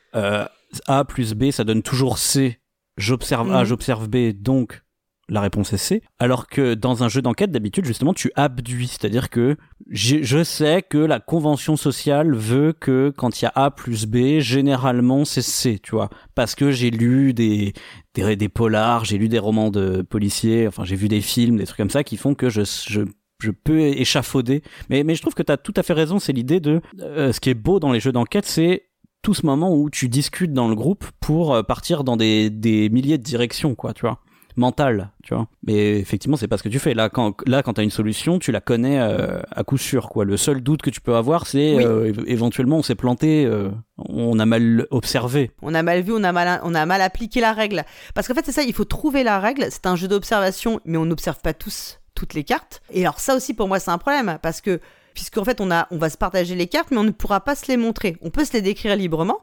A 0.88 1.04
plus 1.06 1.34
B, 1.36 1.52
ça 1.52 1.64
donne 1.64 1.84
toujours 1.84 2.18
C. 2.18 2.60
J'observe 2.98 3.52
A, 3.52 3.60
Mhm. 3.60 3.66
j'observe 3.66 4.08
B, 4.10 4.32
donc 4.34 4.82
la 5.30 5.40
réponse 5.40 5.72
est 5.72 5.78
C. 5.78 6.02
Alors 6.20 6.48
que 6.48 6.74
dans 6.74 7.04
un 7.04 7.08
jeu 7.10 7.22
d'enquête, 7.22 7.52
d'habitude, 7.52 7.86
justement, 7.86 8.14
tu 8.14 8.32
abduis, 8.36 8.88
c'est-à-dire 8.88 9.30
que 9.30 9.56
je 9.90 10.44
sais 10.44 10.82
que 10.82 10.98
la 10.98 11.20
convention 11.22 11.78
sociale 11.78 12.36
veut 12.36 12.74
que 12.74 13.14
quand 13.16 13.42
il 13.42 13.46
y 13.46 13.48
a 13.48 13.52
A 13.56 13.72
plus 13.72 14.06
B, 14.08 14.40
généralement 14.40 15.24
c'est 15.24 15.42
C, 15.42 15.80
tu 15.82 15.92
vois, 15.92 16.10
parce 16.36 16.54
que 16.56 16.72
j'ai 16.72 16.90
lu 16.92 17.34
des 17.34 17.74
des, 18.14 18.36
des 18.36 18.50
polars, 18.50 19.06
j'ai 19.06 19.18
lu 19.18 19.30
des 19.30 19.40
romans 19.40 19.72
de 19.72 20.02
policiers, 20.02 20.68
enfin 20.68 20.84
j'ai 20.84 20.98
vu 20.98 21.08
des 21.08 21.22
films, 21.22 21.58
des 21.58 21.66
trucs 21.66 21.78
comme 21.78 21.90
ça 21.90 22.04
qui 22.04 22.18
font 22.18 22.34
que 22.36 22.50
je, 22.50 22.62
je, 22.90 23.02
je 23.42 23.52
peux 23.52 23.80
échafauder. 23.80 24.62
Mais, 24.90 25.04
mais 25.06 25.16
je 25.16 25.22
trouve 25.22 25.34
que 25.34 25.44
tu 25.44 25.52
as 25.52 25.58
tout 25.58 25.74
à 25.78 25.84
fait 25.84 25.94
raison, 25.94 26.20
c'est 26.20 26.34
l'idée 26.34 26.60
de... 26.60 26.82
euh, 27.00 27.32
ce 27.32 27.40
qui 27.40 27.50
est 27.50 27.54
beau 27.54 27.80
dans 27.80 27.94
les 27.94 28.02
jeux 28.02 28.12
d'enquête, 28.12 28.46
c'est 28.46 28.84
tout 29.22 29.34
ce 29.34 29.46
moment 29.46 29.74
où 29.76 29.90
tu 29.90 30.10
discutes 30.10 30.54
dans 30.54 30.68
le 30.68 30.76
groupe 30.76 31.06
pour 31.20 31.54
euh, 31.54 31.64
partir 31.64 32.04
dans 32.04 32.18
des, 32.18 32.50
des 32.50 32.90
milliers 32.90 33.18
de 33.18 33.24
directions, 33.24 33.76
quoi, 33.76 33.94
tu 33.94 34.02
vois 34.02 34.20
mentale, 34.58 35.12
tu 35.24 35.34
vois. 35.34 35.48
Mais 35.66 35.98
effectivement, 35.98 36.36
c'est 36.36 36.50
pas 36.50 36.58
ce 36.58 36.64
que 36.64 36.68
tu 36.70 36.78
fais. 36.78 36.94
Là, 36.94 37.08
quand 37.08 37.38
là, 37.48 37.64
quand 37.64 37.72
t'as 37.76 37.84
une 37.84 37.90
solution, 37.90 38.38
tu 38.38 38.52
la 38.52 38.60
connais 38.60 39.00
euh, 39.00 39.40
à 39.50 39.64
coup 39.64 39.78
sûr, 39.78 40.10
quoi. 40.10 40.26
Le 40.26 40.36
seul 40.36 40.62
doute 40.62 40.82
que 40.82 40.90
tu 40.90 41.00
peux 41.00 41.16
avoir, 41.16 41.48
c'est 41.48 41.76
Oui. 41.76 41.86
euh, 41.86 42.12
éventuellement 42.28 42.76
on 42.78 42.84
s'est 42.84 42.96
planté, 42.96 43.46
euh, 43.46 43.70
on 43.98 44.38
a 44.40 44.46
mal 44.46 44.88
observé. 44.92 45.52
On 45.62 45.74
a 45.74 45.82
mal 45.84 46.02
vu, 46.02 46.12
on 46.14 46.22
a 46.26 46.34
mal, 46.34 46.60
on 46.66 46.76
a 46.76 46.86
mal 46.86 47.02
appliqué 47.02 47.40
la 47.40 47.54
règle. 47.54 47.86
Parce 48.14 48.28
qu'en 48.28 48.34
fait, 48.34 48.46
c'est 48.46 48.52
ça, 48.52 48.64
il 48.64 48.74
faut 48.74 48.84
trouver 48.84 49.24
la 49.24 49.40
règle. 49.40 49.68
C'est 49.70 49.86
un 49.86 49.96
jeu 49.96 50.10
d'observation, 50.10 50.82
mais 50.84 50.98
on 50.98 51.06
n'observe 51.06 51.40
pas 51.40 51.54
tous 51.54 52.00
toutes 52.14 52.34
les 52.34 52.44
cartes. 52.44 52.82
Et 52.92 53.02
alors 53.04 53.22
ça 53.22 53.36
aussi, 53.38 53.54
pour 53.54 53.70
moi, 53.70 53.80
c'est 53.80 53.90
un 53.92 53.98
problème. 53.98 54.38
Parce 54.42 54.60
que, 54.60 54.82
puisqu'en 55.13 55.44
fait, 55.44 55.62
on, 55.62 55.72
a, 55.72 55.88
on 55.92 55.98
va 55.98 56.10
se 56.10 56.18
partager 56.18 56.56
les 56.56 56.68
cartes, 56.68 56.92
mais 56.92 56.98
on 56.98 57.04
ne 57.04 57.12
pourra 57.12 57.42
pas 57.42 57.56
se 57.56 57.68
les 57.68 57.78
montrer. 57.78 58.18
On 58.22 58.30
peut 58.30 58.46
se 58.46 58.54
les 58.54 58.62
décrire 58.62 58.96
librement. 58.96 59.40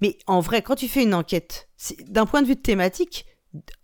Mais 0.00 0.18
en 0.26 0.40
vrai, 0.40 0.62
quand 0.62 0.74
tu 0.74 0.88
fais 0.88 1.02
une 1.02 1.14
enquête, 1.14 1.68
d'un 2.08 2.26
point 2.26 2.42
de 2.42 2.46
vue 2.46 2.54
de 2.56 2.60
thématique, 2.60 3.26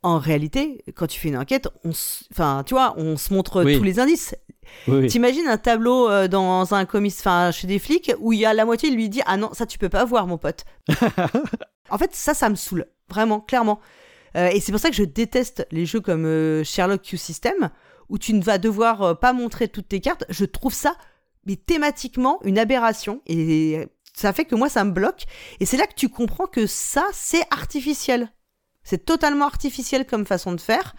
en 0.03 0.19
réalité, 0.19 0.85
quand 0.95 1.07
tu 1.07 1.19
fais 1.19 1.29
une 1.29 1.39
enquête, 1.39 1.69
on 1.85 1.93
se, 1.93 2.25
enfin, 2.33 2.63
tu 2.67 2.75
vois, 2.75 2.95
on 2.99 3.17
se 3.17 3.33
montre 3.33 3.65
Oui. 3.65 3.77
tous 3.79 3.85
les 3.85 3.99
indices. 3.99 4.35
Oui, 4.89 4.99
oui. 4.99 5.07
T'imagines 5.09 5.49
un 5.49 5.59
tableau 5.59 6.09
euh, 6.09 6.29
dans 6.29 6.75
un 6.75 6.87
chez 7.53 7.67
des 7.67 7.79
flics, 7.79 8.13
où 8.21 8.33
il 8.33 8.41
y 8.41 8.47
a 8.47 8.55
la 8.55 8.65
moitié, 8.65 8.89
il 8.89 8.95
lui 8.95 9.09
dit 9.09 9.21
ah 9.27 9.37
non 9.37 9.51
ça 9.53 9.67
tu 9.67 9.79
peux 9.79 9.89
pas 9.89 10.05
voir 10.05 10.27
mon 10.27 10.39
pote. 10.39 10.65
en 11.91 11.99
fait 11.99 12.15
ça 12.15 12.33
ça 12.33 12.49
me 12.49 12.55
saoule 12.55 12.87
vraiment 13.09 13.41
clairement. 13.41 13.81
Euh, 14.37 14.49
et 14.49 14.61
c'est 14.61 14.73
pour 14.73 14.81
ça 14.81 14.89
que 14.89 14.97
je 14.97 15.05
déteste 15.05 15.67
les 15.73 15.85
jeux 15.85 16.01
comme 16.01 16.25
euh, 16.25 16.65
Sherlock 16.65 17.03
Q 17.03 17.17
System 17.19 17.71
où 18.09 18.19
tu 18.19 18.35
ne 18.35 18.43
vas 18.43 18.59
devoir 18.59 19.19
pas 19.19 19.33
montrer 19.33 19.69
toutes 19.69 19.89
tes 19.89 20.01
cartes. 20.01 20.25
Je 20.29 20.45
trouve 20.45 20.73
ça 20.75 20.97
mais 21.47 21.57
thématiquement 21.57 22.41
une 22.45 22.59
aberration 22.59 23.21
et 23.27 23.87
ça 24.15 24.33
fait 24.33 24.45
que 24.45 24.55
moi 24.55 24.69
ça 24.69 24.85
me 24.85 24.93
bloque. 24.93 25.25
Et 25.61 25.67
c'est 25.67 25.77
là 25.77 25.87
que 25.87 25.95
tu 25.95 26.09
comprends 26.09 26.47
que 26.47 26.67
ça 26.67 27.07
c'est 27.13 27.45
artificiel. 27.51 28.33
C'est 28.85 29.05
totalement 29.05 29.47
artificiel 29.47 30.07
comme 30.07 30.27
façon 30.27 30.53
de 30.53 30.61
faire 30.61 30.95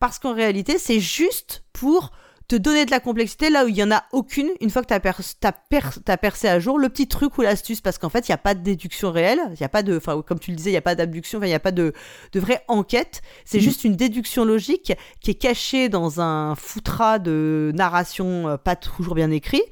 parce 0.00 0.18
qu'en 0.18 0.34
réalité 0.34 0.78
c'est 0.78 1.00
juste 1.00 1.64
pour 1.72 2.10
te 2.48 2.56
donner 2.56 2.86
de 2.86 2.90
la 2.90 2.98
complexité 2.98 3.50
là 3.50 3.66
où 3.66 3.68
il 3.68 3.76
y 3.76 3.82
en 3.82 3.90
a 3.90 4.04
aucune 4.12 4.48
une 4.60 4.70
fois 4.70 4.82
que 4.82 4.88
tu 4.88 4.94
as, 4.94 6.16
percé 6.16 6.48
à 6.48 6.58
jour 6.58 6.78
le 6.78 6.88
petit 6.88 7.06
truc 7.06 7.36
ou 7.36 7.42
l'astuce 7.42 7.82
parce 7.82 7.98
qu'en 7.98 8.08
fait 8.08 8.26
il 8.26 8.30
n'y 8.30 8.34
a 8.34 8.38
pas 8.38 8.54
de 8.54 8.60
déduction 8.60 9.12
réelle 9.12 9.40
il 9.52 9.60
y 9.60 9.64
a 9.64 9.68
pas 9.68 9.82
de 9.82 9.98
enfin 9.98 10.22
comme 10.22 10.38
tu 10.38 10.50
le 10.50 10.56
disais 10.56 10.70
il 10.70 10.72
n'y 10.72 10.78
a 10.78 10.82
pas 10.82 10.94
d'abduction 10.94 11.40
il 11.42 11.46
n'y 11.46 11.54
a 11.54 11.60
pas 11.60 11.72
de, 11.72 11.92
de 12.32 12.40
vraie 12.40 12.64
enquête 12.66 13.20
c'est 13.44 13.58
Mhm. 13.58 13.64
juste 13.64 13.84
une 13.84 13.96
déduction 13.96 14.46
logique 14.46 14.94
qui 15.20 15.30
est 15.30 15.34
cachée 15.34 15.90
dans 15.90 16.22
un 16.22 16.54
foutras 16.54 17.18
de 17.18 17.70
narration 17.74 18.48
euh, 18.48 18.56
pas 18.56 18.76
toujours 18.76 19.14
bien 19.14 19.30
écrit 19.30 19.62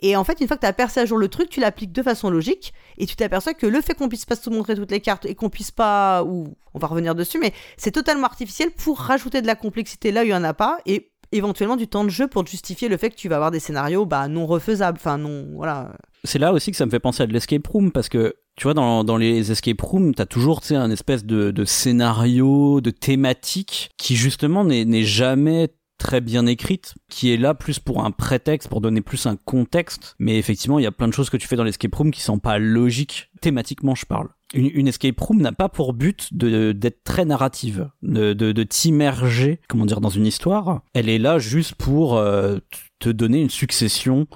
et 0.00 0.14
en 0.14 0.22
fait, 0.22 0.40
une 0.40 0.46
fois 0.46 0.56
que 0.56 0.60
tu 0.60 0.66
as 0.66 0.72
percé 0.72 1.00
à 1.00 1.06
jour 1.06 1.18
le 1.18 1.28
truc, 1.28 1.50
tu 1.50 1.58
l'appliques 1.58 1.92
de 1.92 2.02
façon 2.02 2.30
logique 2.30 2.72
et 2.98 3.06
tu 3.06 3.16
t'aperçois 3.16 3.54
que 3.54 3.66
le 3.66 3.80
fait 3.80 3.94
qu'on 3.94 4.08
puisse 4.08 4.24
pas 4.26 4.36
se 4.36 4.48
montrer 4.48 4.76
toutes 4.76 4.92
les 4.92 5.00
cartes 5.00 5.26
et 5.26 5.34
qu'on 5.34 5.50
puisse 5.50 5.72
pas, 5.72 6.22
ou 6.22 6.54
on 6.72 6.78
va 6.78 6.86
revenir 6.86 7.16
dessus, 7.16 7.38
mais 7.40 7.52
c'est 7.76 7.90
totalement 7.90 8.26
artificiel 8.26 8.70
pour 8.70 8.98
rajouter 9.00 9.42
de 9.42 9.48
la 9.48 9.56
complexité 9.56 10.12
là 10.12 10.20
où 10.22 10.24
il 10.24 10.30
y 10.30 10.34
en 10.34 10.44
a 10.44 10.54
pas 10.54 10.78
et 10.86 11.07
éventuellement 11.32 11.76
du 11.76 11.88
temps 11.88 12.04
de 12.04 12.10
jeu 12.10 12.26
pour 12.26 12.46
justifier 12.46 12.88
le 12.88 12.96
fait 12.96 13.10
que 13.10 13.16
tu 13.16 13.28
vas 13.28 13.36
avoir 13.36 13.50
des 13.50 13.60
scénarios 13.60 14.06
bah, 14.06 14.28
non 14.28 14.46
refaisables, 14.46 14.98
enfin 15.00 15.18
non, 15.18 15.46
voilà. 15.54 15.92
C'est 16.24 16.38
là 16.38 16.52
aussi 16.52 16.70
que 16.70 16.76
ça 16.76 16.86
me 16.86 16.90
fait 16.90 17.00
penser 17.00 17.22
à 17.22 17.26
de 17.26 17.32
l'escape 17.32 17.66
room 17.66 17.92
parce 17.92 18.08
que 18.08 18.36
tu 18.56 18.64
vois 18.64 18.74
dans, 18.74 19.04
dans 19.04 19.16
les 19.16 19.52
escape 19.52 19.80
rooms 19.80 20.14
t'as 20.14 20.26
toujours 20.26 20.60
tu 20.60 20.68
sais 20.68 20.76
un 20.76 20.90
espèce 20.90 21.24
de, 21.24 21.52
de 21.52 21.64
scénario, 21.64 22.80
de 22.80 22.90
thématique 22.90 23.90
qui 23.96 24.16
justement 24.16 24.64
n'est 24.64 25.04
jamais 25.04 25.68
très 25.98 26.20
bien 26.20 26.46
écrite, 26.46 26.94
qui 27.08 27.32
est 27.32 27.36
là 27.36 27.54
plus 27.54 27.78
pour 27.78 28.04
un 28.04 28.10
prétexte, 28.10 28.68
pour 28.68 28.80
donner 28.80 29.00
plus 29.00 29.26
un 29.26 29.36
contexte. 29.36 30.14
Mais 30.18 30.38
effectivement, 30.38 30.78
il 30.78 30.82
y 30.82 30.86
a 30.86 30.92
plein 30.92 31.08
de 31.08 31.12
choses 31.12 31.28
que 31.30 31.36
tu 31.36 31.46
fais 31.48 31.56
dans 31.56 31.64
l'escape 31.64 31.94
room 31.94 32.10
qui 32.10 32.20
sont 32.20 32.38
pas 32.38 32.58
logiques. 32.58 33.30
Thématiquement, 33.40 33.94
je 33.94 34.06
parle. 34.06 34.28
Une, 34.54 34.70
une 34.72 34.88
escape 34.88 35.20
room 35.20 35.42
n'a 35.42 35.52
pas 35.52 35.68
pour 35.68 35.92
but 35.92 36.32
de 36.32 36.72
d'être 36.72 37.04
très 37.04 37.26
narrative, 37.26 37.90
de, 38.02 38.32
de, 38.32 38.52
de 38.52 38.62
t'immerger, 38.62 39.60
comment 39.68 39.84
dire, 39.84 40.00
dans 40.00 40.08
une 40.08 40.24
histoire. 40.26 40.80
Elle 40.94 41.08
est 41.10 41.18
là 41.18 41.38
juste 41.38 41.74
pour 41.74 42.16
euh, 42.16 42.58
te 42.98 43.10
donner 43.10 43.42
une 43.42 43.50
succession. 43.50 44.26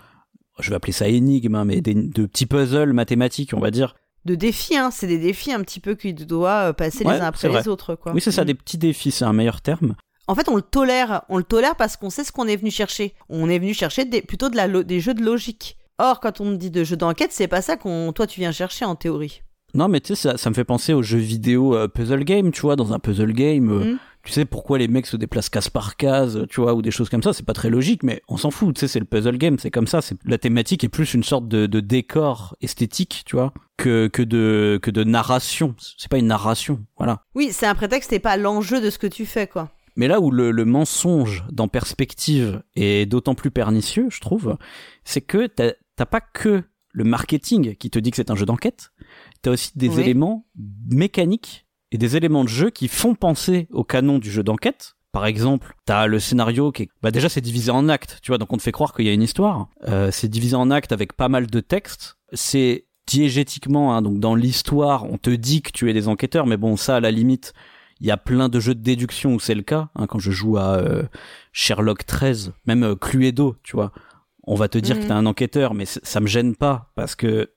Je 0.60 0.68
vais 0.68 0.76
appeler 0.76 0.92
ça 0.92 1.08
énigme, 1.08 1.54
hein, 1.54 1.64
mais 1.64 1.80
des, 1.80 1.94
de 1.94 2.26
petits 2.26 2.44
puzzles 2.46 2.92
mathématiques, 2.92 3.54
on 3.54 3.60
va 3.60 3.70
dire. 3.70 3.94
De 4.26 4.34
défis, 4.34 4.76
hein, 4.76 4.90
c'est 4.92 5.06
des 5.06 5.18
défis 5.18 5.50
un 5.52 5.60
petit 5.62 5.80
peu 5.80 5.94
que 5.94 6.02
tu 6.08 6.12
dois 6.26 6.68
euh, 6.68 6.72
passer 6.74 7.04
Ouais, 7.04 7.14
les 7.14 7.20
uns 7.20 7.24
après 7.26 7.48
les 7.48 7.66
autres, 7.66 7.94
quoi. 7.94 8.12
Oui, 8.12 8.20
c'est 8.20 8.30
ça, 8.30 8.42
Mm. 8.42 8.46
des 8.46 8.54
petits 8.54 8.78
défis, 8.78 9.10
c'est 9.10 9.24
un 9.24 9.32
meilleur 9.32 9.60
terme. 9.62 9.96
En 10.28 10.34
fait, 10.34 10.48
on 10.48 10.56
le 10.56 10.62
tolère. 10.62 11.22
On 11.28 11.36
le 11.36 11.44
tolère 11.44 11.76
parce 11.76 11.96
qu'on 11.96 12.10
sait 12.10 12.24
ce 12.24 12.32
qu'on 12.32 12.46
est 12.46 12.56
venu 12.56 12.70
chercher. 12.70 13.14
On 13.28 13.48
est 13.48 13.58
venu 13.58 13.74
chercher 13.74 14.04
des, 14.04 14.22
plutôt 14.22 14.48
de 14.48 14.56
la 14.56 14.68
des 14.68 15.00
jeux 15.00 15.14
de 15.14 15.22
logique. 15.22 15.76
Or, 15.98 16.20
quand 16.20 16.40
on 16.40 16.52
dit 16.52 16.70
de 16.70 16.84
jeux 16.84 16.96
d'enquête, 16.96 17.32
c'est 17.32 17.48
pas 17.48 17.62
ça 17.62 17.76
qu'on, 17.76 18.12
toi, 18.12 18.26
tu 18.26 18.40
viens 18.40 18.52
chercher 18.52 18.84
en 18.84 18.94
théorie. 18.96 19.42
Non, 19.74 19.88
mais 19.88 20.00
tu 20.00 20.08
sais, 20.14 20.30
ça, 20.30 20.36
ça 20.36 20.50
me 20.50 20.54
fait 20.54 20.64
penser 20.64 20.92
aux 20.92 21.02
jeux 21.02 21.18
vidéo 21.18 21.74
euh, 21.74 21.88
puzzle 21.88 22.24
game, 22.24 22.50
tu 22.50 22.60
vois, 22.62 22.76
dans 22.76 22.92
un 22.92 22.98
puzzle 22.98 23.32
game, 23.32 23.70
euh, 23.70 23.92
Mm. 23.94 23.98
tu 24.22 24.32
sais 24.32 24.44
pourquoi 24.44 24.76
les 24.78 24.86
mecs 24.86 25.06
se 25.06 25.16
déplacent 25.16 25.48
case 25.48 25.70
par 25.70 25.96
case, 25.96 26.46
tu 26.50 26.60
vois, 26.60 26.74
ou 26.74 26.82
des 26.82 26.90
choses 26.90 27.08
comme 27.08 27.22
ça, 27.22 27.32
c'est 27.32 27.46
pas 27.46 27.54
très 27.54 27.70
logique, 27.70 28.02
mais 28.02 28.20
on 28.28 28.36
s'en 28.36 28.50
fout, 28.50 28.74
tu 28.74 28.80
sais, 28.80 28.88
c'est 28.88 28.98
le 28.98 29.06
puzzle 29.06 29.38
game, 29.38 29.58
c'est 29.58 29.70
comme 29.70 29.86
ça, 29.86 30.02
c'est 30.02 30.14
la 30.26 30.36
thématique 30.36 30.84
est 30.84 30.90
plus 30.90 31.14
une 31.14 31.22
sorte 31.24 31.48
de, 31.48 31.64
de 31.66 31.80
décor 31.80 32.54
esthétique, 32.60 33.22
tu 33.24 33.36
vois, 33.36 33.54
que 33.78 34.08
que 34.08 34.22
de 34.22 34.78
que 34.82 34.90
de 34.90 35.04
narration. 35.04 35.74
C'est 35.96 36.10
pas 36.10 36.18
une 36.18 36.26
narration, 36.26 36.80
voilà. 36.98 37.22
Oui, 37.34 37.48
c'est 37.52 37.66
un 37.66 37.74
prétexte 37.74 38.12
et 38.12 38.18
pas 38.18 38.36
l'enjeu 38.36 38.80
de 38.82 38.90
ce 38.90 38.98
que 38.98 39.06
tu 39.06 39.24
fais, 39.24 39.46
quoi. 39.46 39.70
Mais 39.96 40.08
là 40.08 40.20
où 40.20 40.30
le, 40.30 40.50
le 40.50 40.64
mensonge 40.64 41.44
dans 41.52 41.68
perspective 41.68 42.62
est 42.76 43.06
d'autant 43.06 43.34
plus 43.34 43.50
pernicieux, 43.50 44.08
je 44.10 44.20
trouve, 44.20 44.56
c'est 45.04 45.20
que 45.20 45.46
t'as 45.46 45.72
t'as 45.96 46.06
pas 46.06 46.20
que 46.20 46.62
le 46.94 47.04
marketing 47.04 47.74
qui 47.76 47.90
te 47.90 47.98
dit 47.98 48.10
que 48.10 48.16
c'est 48.16 48.30
un 48.30 48.36
jeu 48.36 48.46
d'enquête, 48.46 48.90
t'as 49.42 49.50
aussi 49.52 49.72
des 49.76 49.88
Oui. 49.88 50.00
éléments 50.00 50.46
mécaniques 50.90 51.66
et 51.90 51.98
des 51.98 52.16
éléments 52.16 52.44
de 52.44 52.48
jeu 52.48 52.70
qui 52.70 52.88
font 52.88 53.14
penser 53.14 53.68
au 53.70 53.84
canon 53.84 54.18
du 54.18 54.30
jeu 54.30 54.42
d'enquête. 54.42 54.94
Par 55.12 55.26
exemple, 55.26 55.74
t'as 55.84 56.06
le 56.06 56.18
scénario 56.18 56.72
qui 56.72 56.84
est, 56.84 56.88
bah 57.02 57.10
déjà 57.10 57.28
c'est 57.28 57.42
divisé 57.42 57.70
en 57.70 57.88
actes, 57.90 58.18
tu 58.22 58.30
vois, 58.30 58.38
donc 58.38 58.50
on 58.52 58.56
te 58.56 58.62
fait 58.62 58.72
croire 58.72 58.94
qu'il 58.94 59.04
y 59.04 59.10
a 59.10 59.12
une 59.12 59.22
histoire. 59.22 59.68
Euh, 59.88 60.10
c'est 60.10 60.28
divisé 60.28 60.54
en 60.56 60.70
actes 60.70 60.92
avec 60.92 61.12
pas 61.12 61.28
mal 61.28 61.46
de 61.48 61.60
textes. 61.60 62.16
C'est 62.32 62.86
diégétiquement, 63.06 63.94
hein, 63.94 64.00
donc 64.00 64.20
dans 64.20 64.34
l'histoire, 64.34 65.04
on 65.04 65.18
te 65.18 65.28
dit 65.28 65.60
que 65.60 65.70
tu 65.70 65.90
es 65.90 65.92
des 65.92 66.08
enquêteurs, 66.08 66.46
mais 66.46 66.56
bon, 66.56 66.76
ça 66.76 66.96
à 66.96 67.00
la 67.00 67.10
limite, 67.10 67.52
il 68.02 68.08
y 68.08 68.10
a 68.10 68.16
plein 68.18 68.48
de 68.48 68.60
jeux 68.60 68.74
de 68.74 68.82
déduction 68.82 69.32
où 69.34 69.40
c'est 69.40 69.54
le 69.54 69.62
cas. 69.62 69.88
hein, 69.94 70.06
quand 70.06 70.18
je 70.18 70.30
joue 70.30 70.56
à 70.58 70.74
euh, 70.74 71.04
Sherlock 71.52 72.04
13, 72.04 72.52
même 72.66 72.82
euh, 72.82 72.94
Cluedo, 72.96 73.56
tu 73.62 73.76
vois, 73.76 73.92
on 74.44 74.54
va 74.56 74.68
te 74.68 74.76
dire 74.78 74.96
Mhm. 74.96 75.02
que 75.02 75.06
t'es 75.06 75.12
un 75.12 75.26
enquêteur, 75.26 75.72
mais 75.74 75.84
ça 75.86 76.20
me 76.20 76.26
gêne 76.26 76.54
pas 76.56 76.90
parce 76.96 77.14
que 77.14 77.50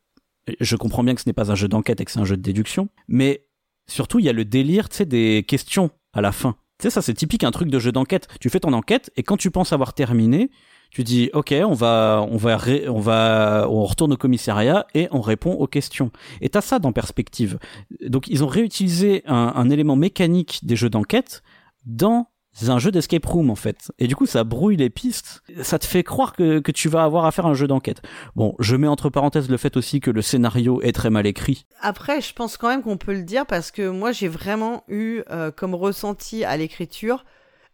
je 0.59 0.75
comprends 0.75 1.03
bien 1.03 1.15
que 1.15 1.21
ce 1.21 1.27
n'est 1.27 1.33
pas 1.33 1.51
un 1.51 1.55
jeu 1.55 1.67
d'enquête 1.67 1.99
et 1.99 2.05
que 2.05 2.11
c'est 2.11 2.19
un 2.19 2.25
jeu 2.25 2.37
de 2.37 2.41
déduction. 2.43 2.89
Mais 3.07 3.47
surtout, 3.87 4.19
il 4.19 4.25
y 4.25 4.29
a 4.29 4.33
le 4.33 4.45
délire, 4.45 4.87
tu 4.89 4.97
sais, 4.97 5.05
des 5.05 5.43
questions 5.47 5.89
à 6.13 6.21
la 6.21 6.31
fin. 6.31 6.55
Tu 6.79 6.83
sais, 6.83 6.89
ça 6.91 7.01
c'est 7.01 7.13
typique 7.15 7.43
un 7.43 7.51
truc 7.51 7.69
de 7.69 7.79
jeu 7.79 7.91
d'enquête. 7.91 8.27
Tu 8.39 8.49
fais 8.49 8.59
ton 8.59 8.73
enquête 8.73 9.09
et 9.15 9.23
quand 9.23 9.37
tu 9.37 9.49
penses 9.49 9.73
avoir 9.73 9.93
terminé, 9.93 10.51
tu 10.91 11.03
dis 11.03 11.29
ok, 11.33 11.53
on 11.65 11.73
va, 11.73 12.25
on 12.29 12.37
va, 12.37 12.57
on 12.87 12.99
va, 12.99 13.67
on 13.69 13.83
retourne 13.83 14.13
au 14.13 14.17
commissariat 14.17 14.87
et 14.93 15.07
on 15.11 15.21
répond 15.21 15.51
aux 15.51 15.67
questions. 15.67 16.11
Et 16.41 16.49
t'as 16.49 16.61
ça 16.61 16.79
dans 16.79 16.91
perspective. 16.91 17.59
Donc 18.01 18.27
ils 18.27 18.43
ont 18.43 18.47
réutilisé 18.47 19.23
un, 19.25 19.69
élément 19.69 19.95
mécanique 19.95 20.59
des 20.63 20.75
jeux 20.75 20.89
d'enquête 20.89 21.43
dans 21.85 22.27
un 22.67 22.79
jeu 22.79 22.91
d'escape 22.91 23.25
room 23.25 23.49
en 23.49 23.55
fait. 23.55 23.91
Et 23.99 24.07
du 24.07 24.15
coup 24.15 24.25
ça 24.25 24.43
brouille 24.43 24.77
les 24.77 24.89
pistes. 24.89 25.43
Ça 25.61 25.77
te 25.79 25.85
fait 25.85 26.03
croire 26.03 26.33
que, 26.33 26.59
que 26.59 26.71
tu 26.71 26.87
vas 26.87 27.03
avoir 27.03 27.25
à 27.25 27.31
faire 27.31 27.45
un 27.45 27.53
jeu 27.53 27.67
d'enquête. 27.67 28.01
Bon, 28.35 28.55
je 28.59 28.75
mets 28.75 28.87
entre 28.87 29.09
parenthèses 29.09 29.49
le 29.49 29.57
fait 29.57 29.75
aussi 29.75 29.99
que 29.99 30.11
le 30.11 30.21
scénario 30.21 30.81
est 30.81 30.93
très 30.93 31.09
mal 31.09 31.25
écrit. 31.25 31.65
Après, 31.81 32.21
je 32.21 32.33
pense 32.33 32.57
quand 32.57 32.69
même 32.69 32.81
qu'on 32.81 32.97
peut 32.97 33.13
le 33.13 33.23
dire 33.23 33.45
parce 33.45 33.71
que 33.71 33.89
moi, 33.89 34.13
j'ai 34.13 34.29
vraiment 34.29 34.83
eu 34.87 35.21
euh, 35.29 35.51
comme 35.51 35.75
ressenti 35.75 36.45
à 36.45 36.55
l'écriture. 36.55 37.25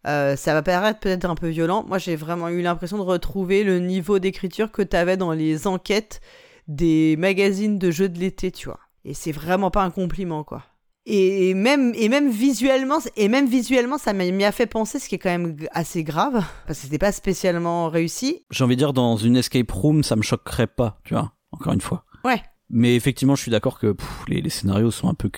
Euh, 0.06 0.36
ça 0.36 0.54
va 0.54 0.62
paraître 0.62 1.00
peut-être 1.00 1.24
un 1.24 1.34
peu 1.34 1.48
violent. 1.48 1.84
Moi, 1.86 1.98
j'ai 1.98 2.16
vraiment 2.16 2.48
eu 2.48 2.62
l'impression 2.62 2.98
de 2.98 3.02
retrouver 3.02 3.64
le 3.64 3.78
niveau 3.78 4.18
d'écriture 4.18 4.70
que 4.72 4.82
tu 4.82 4.96
avais 4.96 5.16
dans 5.16 5.32
les 5.32 5.66
enquêtes 5.66 6.20
des 6.68 7.16
magazines 7.18 7.78
de 7.78 7.90
jeux 7.90 8.08
de 8.08 8.18
l'été, 8.18 8.50
tu 8.50 8.66
vois. 8.66 8.80
Et 9.04 9.14
c'est 9.14 9.32
vraiment 9.32 9.70
pas 9.70 9.82
un 9.82 9.90
compliment, 9.90 10.44
quoi. 10.44 10.62
Et 11.04 11.54
même, 11.54 11.92
et 11.96 12.08
même 12.08 12.30
visuellement, 12.30 12.98
et 13.16 13.28
même 13.28 13.48
visuellement, 13.48 13.98
ça 13.98 14.12
m'a 14.12 14.24
m'y 14.30 14.44
a 14.44 14.52
fait 14.52 14.66
penser, 14.66 15.00
ce 15.00 15.08
qui 15.08 15.16
est 15.16 15.18
quand 15.18 15.30
même 15.30 15.56
assez 15.72 16.04
grave, 16.04 16.44
parce 16.66 16.78
que 16.78 16.84
c'était 16.84 16.98
pas 16.98 17.10
spécialement 17.10 17.88
réussi. 17.88 18.44
J'ai 18.50 18.62
envie 18.62 18.76
de 18.76 18.80
dire 18.80 18.92
dans 18.92 19.16
une 19.16 19.36
escape 19.36 19.70
room, 19.70 20.04
ça 20.04 20.14
me 20.14 20.22
choquerait 20.22 20.68
pas, 20.68 21.00
tu 21.04 21.14
vois. 21.14 21.32
Encore 21.50 21.72
une 21.72 21.80
fois. 21.80 22.04
Ouais. 22.24 22.40
Mais 22.70 22.94
effectivement, 22.94 23.34
je 23.34 23.42
suis 23.42 23.50
d'accord 23.50 23.78
que 23.78 23.92
pff, 23.92 24.24
les, 24.28 24.40
les 24.40 24.48
scénarios 24.48 24.90
sont 24.90 25.08
un 25.08 25.14
peu 25.14 25.30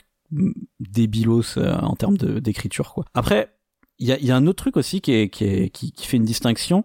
débilos 0.80 1.59
euh, 1.59 1.75
en 1.80 1.97
termes 1.97 2.16
d'écriture, 2.16 2.92
quoi. 2.92 3.04
Après, 3.14 3.54
il 3.98 4.08
y 4.08 4.12
a, 4.12 4.18
y 4.18 4.30
a 4.30 4.36
un 4.36 4.46
autre 4.46 4.62
truc 4.62 4.76
aussi 4.76 5.00
qui, 5.00 5.12
est, 5.12 5.28
qui, 5.28 5.44
est, 5.44 5.70
qui 5.70 6.06
fait 6.06 6.16
une 6.16 6.24
distinction, 6.24 6.84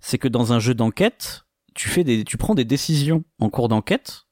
c'est 0.00 0.18
que 0.18 0.28
dans 0.28 0.52
un 0.52 0.58
jeu 0.58 0.74
d'enquête, 0.74 1.44
tu 1.74 1.88
fais 1.88 2.04
des, 2.04 2.24
tu 2.24 2.36
prends 2.36 2.54
des 2.54 2.64
décisions 2.64 3.24
en 3.40 3.50
cours 3.50 3.68
d'enquête. 3.68 4.26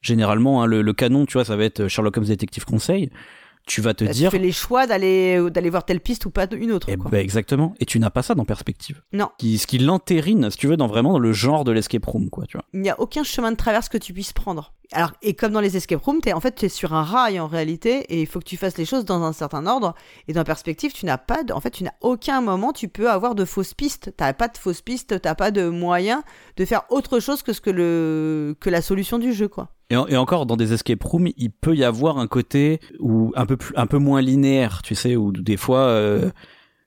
Généralement, 0.00 0.62
hein, 0.62 0.66
le, 0.66 0.82
le 0.82 0.92
canon, 0.92 1.26
tu 1.26 1.34
vois, 1.34 1.44
ça 1.44 1.56
va 1.56 1.64
être 1.64 1.86
Sherlock 1.88 2.16
Holmes 2.16 2.26
détective 2.26 2.64
conseil. 2.64 3.10
Tu 3.66 3.80
vas 3.80 3.94
te 3.94 4.04
Bah, 4.04 4.12
dire, 4.12 4.30
Tu 4.30 4.36
fais 4.36 4.42
les 4.42 4.52
choix 4.52 4.86
d'aller 4.86 5.38
d'aller 5.50 5.70
voir 5.70 5.84
telle 5.84 6.00
piste 6.00 6.26
ou 6.26 6.30
pas 6.30 6.46
une 6.52 6.72
autre. 6.72 6.88
eh 6.90 6.96
quoi. 6.96 7.10
ben, 7.10 7.18
exactement. 7.20 7.74
Et 7.78 7.86
tu 7.86 7.98
n'as 8.00 8.10
pas 8.10 8.22
ça 8.22 8.34
dans 8.34 8.44
perspective. 8.44 9.02
Non. 9.12 9.28
Qui, 9.38 9.58
ce 9.58 9.66
qui 9.66 9.78
l'entérine, 9.78 10.50
si 10.50 10.56
tu 10.56 10.66
veux, 10.66 10.76
dans 10.76 10.86
vraiment 10.88 11.12
dans 11.12 11.18
le 11.18 11.32
genre 11.32 11.64
de 11.64 11.70
l'escape 11.72 12.04
room, 12.06 12.30
quoi, 12.30 12.46
tu 12.46 12.56
vois. 12.56 12.64
il 12.72 12.80
n'y 12.80 12.90
a 12.90 12.98
aucun 13.00 13.22
chemin 13.22 13.52
de 13.52 13.56
traverse 13.56 13.88
que 13.88 13.98
tu 13.98 14.12
puisses 14.12 14.32
prendre. 14.32 14.72
Alors, 14.92 15.12
et 15.22 15.34
comme 15.34 15.52
dans 15.52 15.60
les 15.60 15.76
escape 15.76 16.02
rooms, 16.02 16.20
en 16.34 16.40
fait, 16.40 16.56
tu 16.56 16.66
es 16.66 16.68
sur 16.68 16.94
un 16.94 17.04
rail 17.04 17.38
en 17.38 17.46
réalité, 17.46 18.00
et 18.12 18.20
il 18.22 18.26
faut 18.26 18.40
que 18.40 18.44
tu 18.44 18.56
fasses 18.56 18.76
les 18.76 18.84
choses 18.84 19.04
dans 19.04 19.22
un 19.22 19.32
certain 19.32 19.64
ordre. 19.68 19.94
Et 20.26 20.32
dans 20.32 20.42
perspective, 20.42 20.92
tu 20.92 21.06
n'as 21.06 21.16
pas, 21.18 21.44
de- 21.44 21.52
en 21.52 21.60
fait, 21.60 21.70
tu 21.70 21.84
n'as 21.84 21.92
aucun 22.00 22.40
moment, 22.40 22.72
tu 22.72 22.88
peux 22.88 23.08
avoir 23.08 23.36
de 23.36 23.44
fausses 23.44 23.74
pistes. 23.74 24.12
T'as 24.16 24.32
pas 24.32 24.48
de 24.48 24.58
fausses 24.58 24.80
pistes, 24.82 25.20
t'as 25.20 25.36
pas 25.36 25.52
de 25.52 25.68
moyen 25.68 26.24
de 26.56 26.64
faire 26.64 26.82
autre 26.90 27.20
chose 27.20 27.42
que 27.44 27.52
ce 27.52 27.60
que 27.60 27.70
le, 27.70 28.56
que 28.58 28.68
la 28.68 28.82
solution 28.82 29.18
du 29.20 29.32
jeu, 29.32 29.46
quoi. 29.46 29.68
Et, 29.90 29.96
en- 29.96 30.06
et 30.06 30.16
encore, 30.16 30.46
dans 30.46 30.56
des 30.56 30.72
escape 30.72 31.02
rooms, 31.02 31.28
il 31.36 31.50
peut 31.50 31.74
y 31.76 31.84
avoir 31.84 32.18
un 32.18 32.26
côté 32.26 32.80
où 33.00 33.32
un 33.36 33.46
peu 33.46 33.56
plus, 33.56 33.74
un 33.76 33.86
peu 33.86 33.98
moins 33.98 34.20
linéaire, 34.22 34.82
tu 34.82 34.94
sais, 34.94 35.16
où 35.16 35.32
des 35.32 35.56
fois 35.56 35.80
euh, 35.80 36.30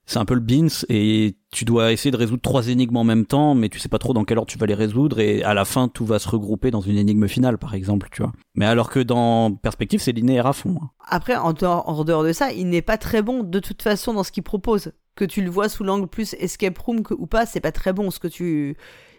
c'est 0.05 0.19
un 0.19 0.25
peu 0.25 0.33
le 0.33 0.39
beans 0.41 0.67
et 0.89 1.35
tu 1.51 1.63
dois 1.65 1.91
essayer 1.93 2.11
de 2.11 2.17
résoudre 2.17 2.41
trois 2.41 2.67
énigmes 2.67 2.97
en 2.97 3.03
même 3.05 3.25
temps, 3.25 3.55
mais 3.55 3.69
tu 3.69 3.79
sais 3.79 3.87
pas 3.89 3.99
trop 3.99 4.13
dans 4.13 4.25
quel 4.25 4.37
ordre 4.37 4.49
tu 4.51 4.57
vas 4.57 4.65
les 4.65 4.73
résoudre 4.73 5.19
et 5.21 5.43
à 5.43 5.53
la 5.53 5.63
fin 5.65 5.87
tout 5.87 6.05
va 6.05 6.19
se 6.19 6.27
regrouper 6.27 6.71
dans 6.71 6.81
une 6.81 6.97
énigme 6.97 7.27
finale, 7.27 7.57
par 7.57 7.73
exemple, 7.73 8.07
tu 8.11 8.21
vois. 8.21 8.33
Mais 8.55 8.65
alors 8.65 8.89
que 8.89 8.99
dans 8.99 9.51
perspective, 9.53 10.01
c'est 10.01 10.11
linéaire 10.11 10.47
à 10.47 10.53
fond. 10.53 10.77
hein. 10.81 10.89
Après, 11.07 11.35
en 11.35 11.53
dehors, 11.53 11.87
en 11.87 12.03
dehors 12.03 12.23
de 12.23 12.33
ça, 12.33 12.51
il 12.51 12.67
n'est 12.69 12.81
pas 12.81 12.97
très 12.97 13.21
bon 13.21 13.43
de 13.43 13.59
toute 13.59 13.81
façon 13.81 14.13
dans 14.13 14.23
ce 14.23 14.31
qu'il 14.31 14.43
propose. 14.43 14.91
Que 15.15 15.25
tu 15.25 15.41
le 15.43 15.49
vois 15.51 15.69
sous 15.69 15.83
l'angle 15.83 16.07
plus 16.07 16.33
escape 16.39 16.77
room 16.79 17.03
que, 17.03 17.13
ou 17.13 17.27
pas, 17.27 17.45
c'est 17.45 17.59
pas 17.61 17.71
très 17.71 17.93
bon 17.93 18.09
ce 18.11 18.19
que 18.19 18.27
tu. 18.27 18.75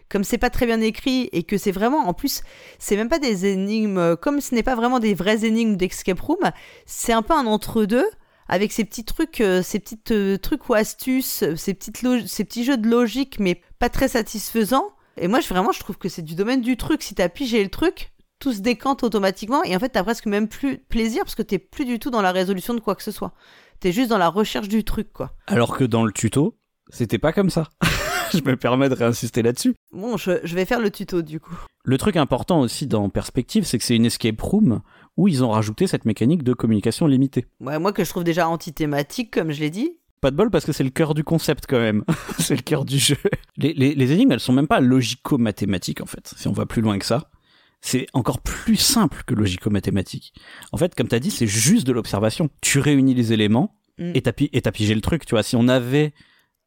Comme 0.09 0.23
c'est 0.23 0.37
pas 0.37 0.49
très 0.49 0.65
bien 0.65 0.81
écrit 0.81 1.29
et 1.31 1.43
que 1.43 1.57
c'est 1.57 1.71
vraiment, 1.71 2.07
en 2.07 2.13
plus, 2.13 2.41
c'est 2.77 2.95
même 2.95 3.09
pas 3.09 3.19
des 3.19 3.45
énigmes, 3.47 3.97
euh, 3.97 4.15
comme 4.15 4.39
ce 4.39 4.53
n'est 4.53 4.63
pas 4.63 4.75
vraiment 4.75 4.99
des 4.99 5.13
vraies 5.13 5.45
énigmes 5.45 5.75
d'escape 5.75 6.19
room, 6.19 6.51
c'est 6.85 7.13
un 7.13 7.21
peu 7.23 7.33
un 7.33 7.47
entre-deux 7.47 8.05
avec 8.47 8.71
ces 8.71 8.85
petits 8.85 9.05
trucs, 9.05 9.41
euh, 9.41 9.61
ces 9.63 9.79
petits 9.79 9.99
euh, 10.11 10.37
trucs 10.37 10.69
ou 10.69 10.73
astuces, 10.73 11.43
euh, 11.43 11.53
petites 11.55 12.27
ces 12.27 12.43
petits 12.43 12.63
jeux 12.63 12.77
de 12.77 12.87
logique, 12.87 13.39
mais 13.39 13.61
pas 13.79 13.89
très 13.89 14.07
satisfaisants. 14.07 14.91
Et 15.17 15.27
moi, 15.27 15.39
je, 15.39 15.47
vraiment, 15.47 15.71
je 15.71 15.79
trouve 15.79 15.97
que 15.97 16.09
c'est 16.09 16.21
du 16.21 16.35
domaine 16.35 16.61
du 16.61 16.77
truc. 16.77 17.01
Si 17.01 17.15
t'as 17.15 17.29
pigé 17.29 17.63
le 17.63 17.69
truc, 17.69 18.11
tout 18.39 18.53
se 18.53 18.59
décante 18.59 19.03
automatiquement 19.03 19.63
et 19.63 19.75
en 19.75 19.79
fait, 19.79 19.89
t'as 19.89 20.03
presque 20.03 20.25
même 20.25 20.47
plus 20.47 20.77
plaisir 20.77 21.23
parce 21.23 21.35
que 21.35 21.41
t'es 21.41 21.57
plus 21.57 21.85
du 21.85 21.99
tout 21.99 22.09
dans 22.09 22.21
la 22.21 22.31
résolution 22.31 22.73
de 22.73 22.79
quoi 22.79 22.95
que 22.95 23.03
ce 23.03 23.11
soit. 23.11 23.33
T'es 23.79 23.91
juste 23.91 24.09
dans 24.09 24.17
la 24.17 24.29
recherche 24.29 24.67
du 24.67 24.83
truc, 24.83 25.11
quoi. 25.11 25.33
Alors 25.47 25.77
que 25.77 25.83
dans 25.83 26.05
le 26.05 26.11
tuto, 26.11 26.57
c'était 26.89 27.17
pas 27.17 27.33
comme 27.33 27.49
ça. 27.49 27.69
Je 28.33 28.39
me 28.43 28.55
permets 28.55 28.89
de 28.89 28.95
réinsister 28.95 29.41
là-dessus. 29.41 29.75
Bon, 29.91 30.17
je, 30.17 30.39
je 30.43 30.55
vais 30.55 30.65
faire 30.65 30.79
le 30.79 30.89
tuto 30.91 31.21
du 31.21 31.39
coup. 31.39 31.55
Le 31.83 31.97
truc 31.97 32.15
important 32.15 32.59
aussi 32.61 32.87
dans 32.87 33.09
perspective, 33.09 33.63
c'est 33.65 33.77
que 33.77 33.83
c'est 33.83 33.95
une 33.95 34.05
escape 34.05 34.41
room 34.41 34.81
où 35.17 35.27
ils 35.27 35.43
ont 35.43 35.49
rajouté 35.51 35.87
cette 35.87 36.05
mécanique 36.05 36.43
de 36.43 36.53
communication 36.53 37.07
limitée. 37.07 37.45
Ouais, 37.59 37.79
moi 37.79 37.93
que 37.93 38.03
je 38.03 38.09
trouve 38.09 38.23
déjà 38.23 38.47
antithématique, 38.47 39.31
comme 39.31 39.51
je 39.51 39.59
l'ai 39.59 39.69
dit. 39.69 39.97
Pas 40.21 40.31
de 40.31 40.35
bol 40.35 40.49
parce 40.49 40.65
que 40.65 40.71
c'est 40.71 40.83
le 40.83 40.89
cœur 40.89 41.13
du 41.13 41.23
concept 41.23 41.65
quand 41.69 41.79
même. 41.79 42.03
c'est 42.39 42.55
le 42.55 42.61
cœur 42.61 42.85
du 42.85 42.97
jeu. 42.97 43.17
Les, 43.57 43.73
les, 43.73 43.93
les 43.95 44.11
énigmes, 44.11 44.31
elles 44.31 44.39
sont 44.39 44.53
même 44.53 44.67
pas 44.67 44.79
logico-mathématiques 44.79 46.01
en 46.01 46.05
fait, 46.05 46.33
si 46.35 46.47
on 46.47 46.53
va 46.53 46.65
plus 46.65 46.81
loin 46.81 46.97
que 46.99 47.05
ça. 47.05 47.29
C'est 47.81 48.07
encore 48.13 48.41
plus 48.41 48.77
simple 48.77 49.21
que 49.27 49.35
logico-mathématique. 49.35 50.33
En 50.71 50.77
fait, 50.77 50.95
comme 50.95 51.07
t'as 51.07 51.19
dit, 51.19 51.29
c'est 51.29 51.45
juste 51.47 51.85
de 51.85 51.91
l'observation. 51.91 52.49
Tu 52.61 52.79
réunis 52.79 53.13
les 53.13 53.31
éléments 53.33 53.75
Mm. 53.97 54.11
et 54.13 54.21
t'as 54.21 54.71
pigé 54.71 54.93
le 54.93 55.01
truc. 55.01 55.25
Tu 55.25 55.35
vois, 55.35 55.43
si 55.43 55.55
on 55.55 55.67
avait 55.67 56.13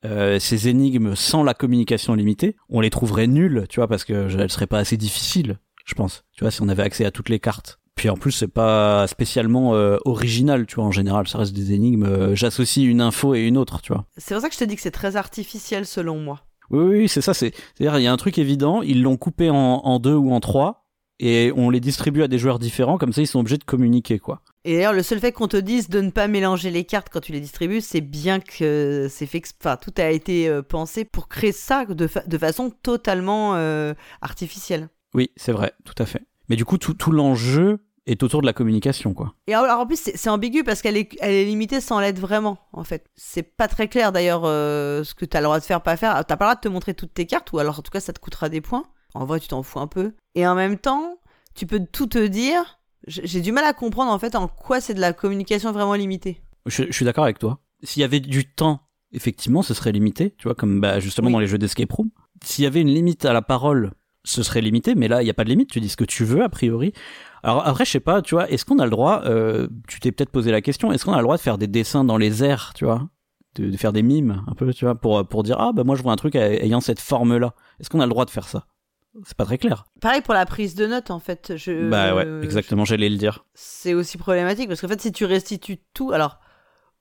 euh, 0.05 0.38
ces 0.38 0.69
énigmes 0.69 1.14
sans 1.14 1.43
la 1.43 1.55
communication 1.55 2.14
limitée, 2.14 2.57
on 2.69 2.81
les 2.81 2.90
trouverait 2.90 3.26
nulles, 3.26 3.67
tu 3.69 3.81
vois, 3.81 3.88
parce 3.88 4.05
que 4.05 4.28
elles 4.38 4.50
seraient 4.50 4.67
pas 4.67 4.78
assez 4.78 4.97
difficiles, 4.97 5.59
je 5.85 5.95
pense. 5.95 6.25
Tu 6.37 6.45
vois, 6.45 6.50
si 6.50 6.62
on 6.62 6.69
avait 6.69 6.83
accès 6.83 7.05
à 7.05 7.11
toutes 7.11 7.28
les 7.28 7.40
cartes. 7.40 7.81
Puis 7.97 8.09
en 8.09 8.17
plus, 8.17 8.31
c'est 8.31 8.47
pas 8.47 9.09
spécialement 9.09 9.75
euh, 9.75 9.97
original, 10.05 10.67
tu 10.67 10.76
vois, 10.76 10.85
en 10.85 10.93
général, 10.93 11.26
ça 11.26 11.38
reste 11.38 11.52
des 11.52 11.73
énigmes. 11.73 12.05
euh, 12.05 12.35
J'associe 12.37 12.87
une 12.87 13.00
info 13.00 13.35
et 13.35 13.40
une 13.40 13.57
autre, 13.57 13.83
tu 13.83 13.93
vois. 13.93 14.07
C'est 14.17 14.35
pour 14.35 14.43
ça 14.43 14.49
que 14.49 14.55
je 14.55 14.61
te 14.61 14.64
dis 14.64 14.76
que 14.76 14.83
c'est 14.83 14.93
très 14.93 15.17
artificiel 15.17 15.85
selon 15.85 16.21
moi. 16.21 16.43
Oui, 16.71 16.78
oui, 16.85 16.99
oui, 17.00 17.09
c'est 17.09 17.21
ça. 17.23 17.35
C'est, 17.35 17.52
c'est-à-dire, 17.75 17.99
il 17.99 18.05
y 18.05 18.07
a 18.07 18.12
un 18.12 18.17
truc 18.17 18.38
évident. 18.38 18.83
Ils 18.83 19.02
l'ont 19.02 19.17
coupé 19.17 19.50
en, 19.50 19.57
en 19.57 19.99
deux 19.99 20.14
ou 20.14 20.33
en 20.33 20.38
trois, 20.38 20.87
et 21.19 21.50
on 21.57 21.71
les 21.71 21.81
distribue 21.81 22.23
à 22.23 22.28
des 22.28 22.38
joueurs 22.38 22.61
différents. 22.61 22.99
Comme 22.99 23.12
ça, 23.12 23.21
ils 23.21 23.26
sont 23.26 23.40
obligés 23.40 23.59
de 23.59 23.64
communiquer, 23.64 24.21
quoi. 24.21 24.43
Et 24.65 24.75
d'ailleurs, 24.75 24.93
le 24.93 25.03
seul 25.03 25.21
fait 25.21 25.33
qu'on 25.33 25.49
te 25.49 25.57
dise 25.57 25.88
de 25.88 26.00
ne 26.00 26.11
pas 26.11 26.29
mélanger 26.29 26.71
les 26.71 26.85
cartes 26.85 27.09
quand 27.11 27.21
tu 27.21 27.33
les 27.33 27.41
distribues, 27.41 27.81
c'est 27.81 28.00
bien 28.00 28.41
que 28.41 29.07
c'est 29.11 29.27
fait. 29.27 29.43
Enfin, 29.61 29.77
tout 29.77 29.95
a 29.99 30.11
été 30.11 30.49
euh, 30.49 30.62
pensé 30.62 31.05
pour 31.05 31.29
créer 31.29 31.53
ça 31.53 31.85
de, 31.85 32.07
fa- 32.07 32.23
de 32.27 32.38
façon 32.38 32.71
totalement 32.83 33.55
euh, 33.55 33.95
artificielle. 34.21 34.88
Oui, 35.15 35.31
c'est 35.37 35.53
vrai, 35.53 35.73
tout 35.85 35.95
à 35.99 36.07
fait. 36.07 36.23
Mais 36.49 36.57
du 36.57 36.65
coup, 36.65 36.77
tout, 36.77 36.95
tout 36.95 37.12
l'enjeu 37.12 37.79
est 38.07 38.23
autour 38.23 38.41
de 38.41 38.47
la 38.47 38.53
communication, 38.53 39.15
quoi. 39.15 39.35
Et 39.47 39.55
alors, 39.55 39.81
en 39.81 39.87
plus, 39.87 40.11
c'est 40.15 40.31
ambigu 40.31 40.65
parce 40.65 40.83
qu'elle 40.83 40.97
est, 40.97 41.11
elle 41.21 41.35
est 41.35 41.45
limitée 41.45 41.81
sans 41.81 42.00
l'aide 42.00 42.19
vraiment, 42.19 42.59
en 42.73 42.83
fait. 42.85 43.07
C'est 43.17 43.43
pas 43.43 43.69
très 43.69 43.87
clair 43.88 44.12
d'ailleurs 44.12 44.43
euh, 44.45 45.05
ce 45.05 45.15
que 45.15 45.25
t'as 45.25 45.41
le 45.41 45.45
droit 45.45 45.61
de 45.61 45.65
faire, 45.65 45.83
pas 45.83 45.97
faire. 45.97 46.15
T'as 46.27 46.37
pas 46.37 46.47
le 46.47 46.49
droit 46.49 46.55
de 46.57 46.61
te 46.61 46.69
montrer 46.69 46.95
toutes 46.95 47.15
tes 47.15 47.27
cartes, 47.27 47.53
ou 47.53 47.59
alors 47.59 47.79
en 47.79 47.83
tout 47.83 47.91
cas, 47.91 48.00
ça 48.00 48.12
te 48.12 48.19
coûtera 48.19 48.49
des 48.49 48.61
points. 48.61 48.85
En 49.15 49.25
vrai, 49.25 49.41
tu 49.41 49.49
t'en 49.49 49.62
fous 49.62 49.79
un 49.81 49.87
peu. 49.87 50.15
Et 50.35 50.47
en 50.47 50.55
même 50.55 50.79
temps, 50.79 51.19
tu 51.55 51.67
peux 51.67 51.81
tout 51.81 52.07
te 52.07 52.27
dire. 52.27 52.78
J'ai 53.09 53.41
du 53.41 53.53
mal 53.53 53.65
à 53.65 53.73
comprendre 53.73 54.12
en 54.12 54.19
fait 54.19 54.35
en 54.37 54.47
quoi 54.49 54.81
c'est 54.81 54.95
de 54.95 55.00
la 55.00 55.12
communication 55.12 55.73
vraiment 55.73 55.95
limitée. 55.95 56.41
Je, 56.67 56.85
je 56.85 56.93
suis 56.93 57.05
d'accord 57.05 57.25
avec 57.25 57.38
toi. 57.38 57.59
s'il 57.83 58.00
y 58.03 58.05
avait 58.05 58.21
du 58.21 58.45
temps, 58.53 58.81
effectivement, 59.12 59.62
ce 59.62 59.75
serait 59.75 59.93
limité, 59.93 60.35
tu 60.37 60.45
vois, 60.45 60.55
comme 60.55 60.81
bah, 60.81 61.00
justement 61.00 61.29
Oui. 61.29 61.33
dans 61.33 61.38
les 61.41 61.47
jeux 61.47 61.59
d'escape 61.59 61.91
room. 61.93 62.11
S'il 62.45 62.65
y 62.65 62.67
avait 62.67 62.81
une 62.83 62.88
limite 62.95 63.25
à 63.25 63.33
la 63.33 63.43
parole, 63.43 63.93
ce 64.25 64.43
serait 64.43 64.61
limité, 64.61 64.95
mais 64.95 65.09
là, 65.09 65.23
il 65.23 65.25
n'y 65.25 65.31
a 65.31 65.35
pas 65.35 65.45
de 65.45 65.49
limite, 65.49 65.71
tu 65.71 65.81
dis 65.81 65.88
ce 65.88 65.97
que 65.97 66.05
tu 66.05 66.25
veux, 66.25 66.43
a 66.43 66.49
priori. 66.49 66.93
Alors 67.43 67.67
après, 67.67 67.85
je 67.85 67.91
sais 67.93 68.00
pas, 68.00 68.21
tu 68.21 68.35
vois, 68.35 68.50
est-ce 68.50 68.65
qu'on 68.65 68.79
a 68.79 68.85
le 68.85 68.91
droit, 68.91 69.23
euh, 69.25 69.69
tu 69.88 70.00
t'es 70.00 70.12
peut-être 70.12 70.31
posé 70.31 70.50
la 70.50 70.61
question, 70.61 70.93
est-ce 70.93 71.05
qu'on 71.05 71.12
a 71.15 71.19
le 71.19 71.23
droit 71.23 71.37
de 71.37 71.41
faire 71.43 71.57
des 71.57 71.67
dessins 71.69 72.05
dans 72.05 72.17
les 72.19 72.45
airs, 72.45 72.73
tu 72.75 72.85
vois? 72.85 73.09
De, 73.55 73.71
de 73.71 73.77
faire 73.79 73.93
des 73.95 74.03
mimes, 74.03 74.45
un 74.47 74.55
peu, 74.55 74.73
tu 74.75 74.85
vois, 74.85 74.95
pour, 74.95 75.27
pour 75.27 75.43
dire, 75.43 75.57
ah, 75.59 75.73
bah 75.73 75.83
moi 75.85 75.97
je 75.97 76.03
vois 76.03 76.12
un 76.12 76.17
truc 76.17 76.35
ayant 76.35 76.81
cette 76.83 77.00
forme-là. 77.00 77.55
Est-ce 77.81 77.88
qu'on 77.88 78.00
a 78.00 78.05
le 78.07 78.11
droit 78.11 78.25
de 78.27 78.31
faire 78.31 78.47
ça? 78.47 78.67
C'est 79.25 79.37
pas 79.37 79.45
très 79.45 79.59
clair. 79.59 79.85
Pareil 80.00 80.21
pour 80.23 80.35
la 80.35 80.47
prise 80.47 80.75
de 80.75 80.87
notes, 80.87 81.11
en 81.11 81.19
fait. 81.19 81.55
Je, 81.57 81.88
bah 81.88 82.15
ouais, 82.15 82.27
exactement, 82.43 82.85
j'allais 82.85 83.09
le 83.09 83.17
dire. 83.17 83.45
C'est 83.55 83.95
aussi 83.95 84.19
problématique 84.19 84.69
parce 84.69 84.81
qu'en 84.81 84.88
fait, 84.88 85.00
si 85.00 85.12
tu 85.12 85.25
restitues 85.25 85.79
tout, 85.95 86.12
alors, 86.12 86.38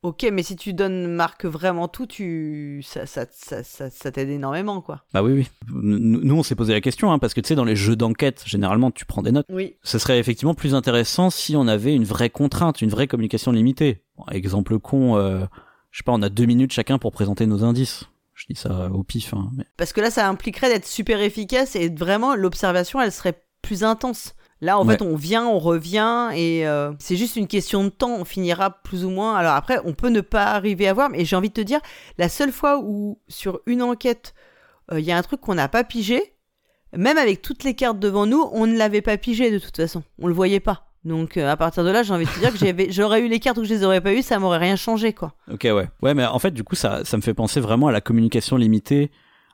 ok, 0.03 0.27
mais 0.31 0.41
si 0.41 0.55
tu 0.55 0.73
donnes 0.73 1.07
marque 1.07 1.45
vraiment 1.45 1.87
tout, 1.87 2.07
tu 2.07 2.81
ça, 2.83 3.05
ça, 3.05 3.25
ça, 3.31 3.63
ça, 3.63 3.89
ça 3.89 4.11
t'aide 4.11 4.29
énormément, 4.29 4.81
quoi. 4.81 5.03
Bah 5.13 5.21
oui, 5.21 5.33
oui. 5.33 5.47
Nous, 5.71 5.99
nous, 5.99 6.35
on 6.35 6.43
s'est 6.43 6.55
posé 6.55 6.73
la 6.73 6.81
question, 6.81 7.11
hein, 7.11 7.19
parce 7.19 7.33
que 7.33 7.41
tu 7.41 7.49
sais, 7.49 7.55
dans 7.55 7.65
les 7.65 7.75
jeux 7.75 7.95
d'enquête, 7.95 8.43
généralement, 8.45 8.89
tu 8.89 9.05
prends 9.05 9.21
des 9.21 9.31
notes. 9.31 9.45
Oui. 9.49 9.75
Ce 9.83 9.99
serait 9.99 10.19
effectivement 10.19 10.55
plus 10.55 10.73
intéressant 10.75 11.29
si 11.29 11.55
on 11.55 11.67
avait 11.67 11.93
une 11.93 12.05
vraie 12.05 12.29
contrainte, 12.29 12.81
une 12.81 12.89
vraie 12.89 13.07
communication 13.07 13.51
limitée. 13.51 14.03
Bon, 14.17 14.25
exemple 14.31 14.79
con, 14.79 15.17
euh, 15.17 15.45
je 15.91 15.99
sais 15.99 16.03
pas, 16.03 16.13
on 16.13 16.21
a 16.21 16.29
deux 16.29 16.45
minutes 16.45 16.71
chacun 16.71 16.97
pour 16.97 17.11
présenter 17.11 17.45
nos 17.45 17.63
indices. 17.63 18.05
Je 18.37 18.45
dis 18.53 18.55
ça 18.59 18.89
au 18.91 19.03
pif, 19.03 19.33
hein, 19.33 19.49
mais... 19.55 19.65
Parce 19.77 19.93
que 19.93 19.99
là, 20.01 20.11
ça 20.11 20.29
impliquerait 20.29 20.69
d'être 20.69 20.85
super 20.85 21.19
efficace 21.21 21.75
et 21.75 21.89
vraiment, 21.89 22.35
l'observation, 22.35 23.01
elle 23.01 23.11
serait 23.11 23.43
plus 23.63 23.83
intense. 23.83 24.35
Là, 24.61 24.77
en 24.79 24.85
Ouais. 24.85 24.95
fait, 24.97 25.03
on 25.03 25.15
vient, 25.15 25.45
on 25.47 25.57
revient, 25.59 26.29
et 26.35 26.67
euh, 26.67 26.91
c'est 26.99 27.15
juste 27.15 27.35
une 27.35 27.47
question 27.47 27.83
de 27.83 27.89
temps. 27.89 28.15
On 28.15 28.25
finira 28.25 28.69
plus 28.81 29.05
ou 29.05 29.09
moins. 29.09 29.35
Alors 29.35 29.53
après, 29.53 29.79
on 29.85 29.93
peut 29.93 30.09
ne 30.09 30.21
pas 30.21 30.45
arriver 30.45 30.87
à 30.87 30.93
voir, 30.93 31.09
mais 31.09 31.25
j'ai 31.25 31.35
envie 31.35 31.49
de 31.49 31.53
te 31.53 31.61
dire, 31.61 31.79
la 32.19 32.29
seule 32.29 32.51
fois 32.51 32.79
où, 32.79 33.19
sur 33.27 33.59
une 33.65 33.81
enquête, 33.81 34.33
euh, 34.91 34.99
il 34.99 35.05
y 35.05 35.11
a 35.11 35.17
un 35.17 35.21
truc 35.23 35.41
qu'on 35.41 35.55
n'a 35.55 35.67
pas 35.67 35.83
pigé, 35.83 36.21
même 36.95 37.17
avec 37.17 37.41
toutes 37.41 37.63
les 37.63 37.73
cartes 37.75 37.99
devant 37.99 38.25
nous, 38.27 38.47
on 38.51 38.65
ne 38.67 38.77
l'avait 38.77 39.01
pas 39.01 39.17
pigé 39.17 39.51
de 39.51 39.59
toute 39.59 39.75
façon. 39.77 40.03
On 40.19 40.27
le 40.27 40.33
voyait 40.33 40.59
pas. 40.59 40.86
Donc 41.07 41.37
euh, 41.37 41.49
à 41.49 41.55
partir 41.57 41.83
de 41.83 41.89
là, 41.89 42.03
j'ai 42.03 42.13
envie 42.13 42.25
de 42.25 42.29
te 42.29 42.39
dire 42.39 42.53
que 42.53 42.91
j'aurais 42.91 43.21
eu 43.21 43.27
les 43.27 43.39
cartes 43.39 43.57
ou 43.57 43.61
que 43.61 43.67
je 43.67 43.73
les 43.73 43.83
aurais 43.83 44.01
pas 44.01 44.13
eues, 44.13 44.21
ça 44.21 44.37
m'aurait 44.39 44.57
rien 44.57 44.75
changé, 44.75 45.13
quoi. 45.13 45.33
Ok, 45.51 45.63
ouais. 45.63 45.87
Ouais, 46.01 46.13
mais 46.13 46.25
en 46.25 46.39
fait, 46.39 46.51
du 46.51 46.63
coup, 46.63 46.75
ça, 46.75 47.03
ça 47.05 47.17
me 47.17 47.21
fait 47.21 47.33
penser 47.33 47.59
vraiment 47.59 47.87
à 47.87 47.91
la 47.91 48.01
communication 48.01 48.57
limitée, 48.57 49.09